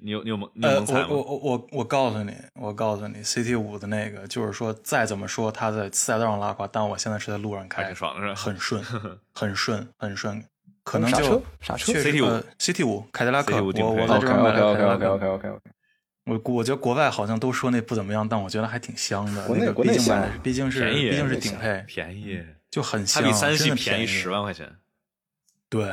[0.00, 0.86] 你有你有蒙你有吗？
[1.08, 8.34] 我我我我我告诉你，我告诉你，CT 五的那个就是说，再怎么说它在赛道上拉胯，但我现在是在路上开还挺，爽的是吧？
[8.34, 8.82] 很顺，
[9.34, 10.44] 很顺，很顺，
[10.84, 15.70] 可能就刹车刹车 CT5 呃 CT 五凯迪拉克，CT5 顶配我我在 OK 这边买 OK 了凯迪拉 OK 克 OK OK OK。
[16.24, 19.46] 我我觉得国外好像都说那不怎么样，但我觉得还挺香的。
[19.46, 24.70] 国内那个国内香毕竟买，毕竟是毕竟是顶配，便宜，就很香，它比三系便宜宜十万块钱。
[25.70, 25.90] 对，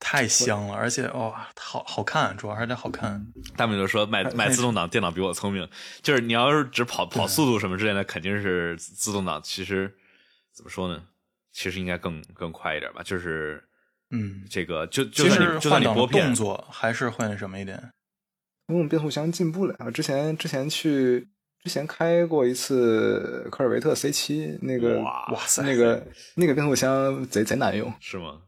[0.00, 3.26] 太香了，而且哇、好好看，主要还得好看。
[3.56, 5.68] 大美就说买还买自动挡电脑比我聪明，
[6.02, 9.40] 就是你要是只跑跑速度什么之类的，肯定是自动挡。
[9.42, 9.92] 其实
[10.52, 11.02] 怎么说呢？
[11.52, 13.02] 其实应该更更快一点吧。
[13.02, 13.62] 就是
[14.10, 17.90] 嗯，这个就就其算你就算你拨片动，作还是会那什么一点。
[18.68, 19.90] 用变速箱进步了啊！
[19.90, 21.26] 之前之前去
[21.64, 27.92] 之前开过一次科尔维特 C 七，那个哇哇塞那个那个变速箱贼贼难用。
[27.98, 28.42] 是吗？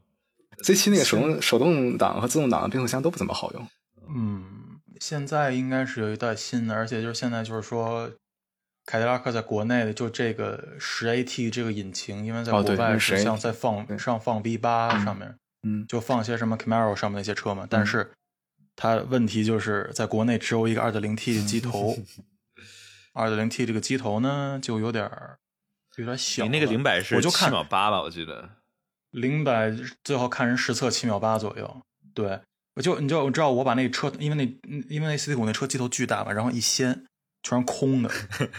[0.63, 3.67] C 七那个手动手动挡和自动挡的变速箱都不怎么好用。
[4.13, 8.11] 嗯，现在应该是有一代新的，而且就是现在就是说，
[8.85, 18.11] 凯迪拉克在国内的就这个十 AT 这个引擎，因为在国外那10是像在放对上放 V 八上面，嗯，就放些什么 Camaro 上面那些车嘛，但是
[18.75, 21.97] 它问题就是在国内只有一个 2.0T 的机头，
[23.13, 25.37] 2.0T 这个机头呢就有点儿
[25.95, 26.43] 有点小。
[26.43, 28.49] 你那个零百是七我就看秒八吧，我记得。
[29.11, 31.81] 零百最后看人实测七秒八左右。
[32.13, 32.39] 对，
[32.75, 37.05] 我就你知道我知道我把那个车，因为那嗯因为那 CT 五那车机头巨大嘛，然后一掀
[37.43, 38.09] 全是空的。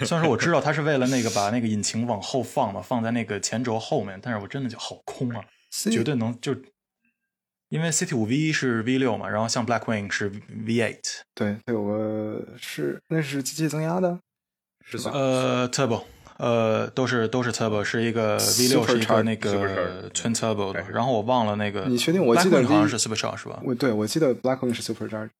[0.04, 6.56] 虽然说我知道它是为了那个把那个引擎往后放嘛，放在那个前轴后面，但是我真的就好空啊，C 绝对能就。
[7.68, 11.00] 因为 CT 五 V 是 V 六嘛，然后像 Blackwing 是 V eight，
[11.34, 14.20] 对，它有个是那是机器增压的，
[14.84, 16.04] 是吧呃，Turbo，
[16.42, 20.92] 呃，都是都是 Turbo，是一个 V 六是一个那个 Twin Turbo 的，对。
[20.92, 23.60] 然后我忘了那个，你确定我记得 Blackwing 好像是 Supercharge 是吧？
[23.64, 25.30] 我对我记得 Blackwing 是 Supercharged。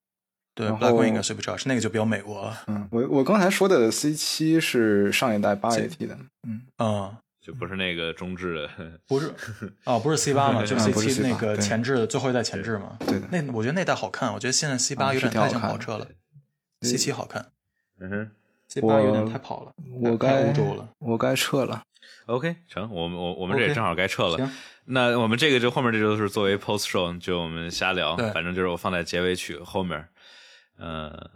[0.55, 2.63] 对，Blackwing 应该 Supercharge，那个就比较美国了。
[2.69, 8.71] 嗯，我我刚才说的 C 七是上一代八 AT 的，嗯，嗯，就不是那个中置的。
[9.09, 9.33] 不是，
[9.85, 12.97] 哦，不是 C 八嘛， 就嗯 C 七那个前置的最后一代前置嘛。
[13.01, 13.19] 对。
[13.19, 13.27] 的。
[13.33, 16.07] 那我觉得那代好看，我觉得现在 C 八啊有点太像跑车了
[16.83, 17.47] ，C 七好看。
[17.99, 18.31] 嗯哼
[18.73, 20.89] ，C 八有点我太跑了，我该欧洲了。
[20.99, 21.83] 我该撤了。
[22.25, 24.39] ，OK，成，我们我我们这也正好该撤了。
[24.39, 24.51] 行，
[24.87, 30.09] 那我们这个就后面这就是作为 post show，就我们瞎聊，反正就是我放在结尾曲后面。
[30.79, 31.31] 呃，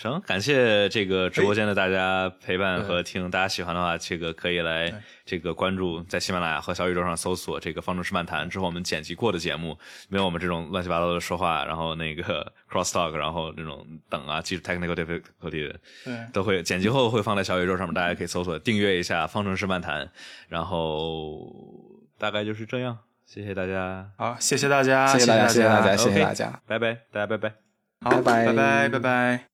[0.00, 4.90] 行，感谢这个直播间的大家陪伴和听，大家喜欢的话，这个可以来
[5.26, 9.78] 这个关注，在喜马拉雅和小宇宙上搜索这个方程式漫谈，之后我们剪辑过的节目，
[10.08, 15.70] 没有我们这种乱七八糟的说话，然后那个 cross talk，然后这种等啊，技术 technical difficulty。
[16.04, 20.10] 对，都会剪辑后会放在小宇宙上面，大家可以搜索订阅一下方程式漫谈，
[20.48, 21.54] 然后
[22.18, 22.96] 大概就是这样。
[23.26, 26.60] 谢谢大家，好，谢谢大家，谢谢大家，谢谢大家，谢谢大家。
[26.66, 27.52] 拜拜，大家拜拜。
[28.00, 29.49] 好，拜拜拜拜，拜拜。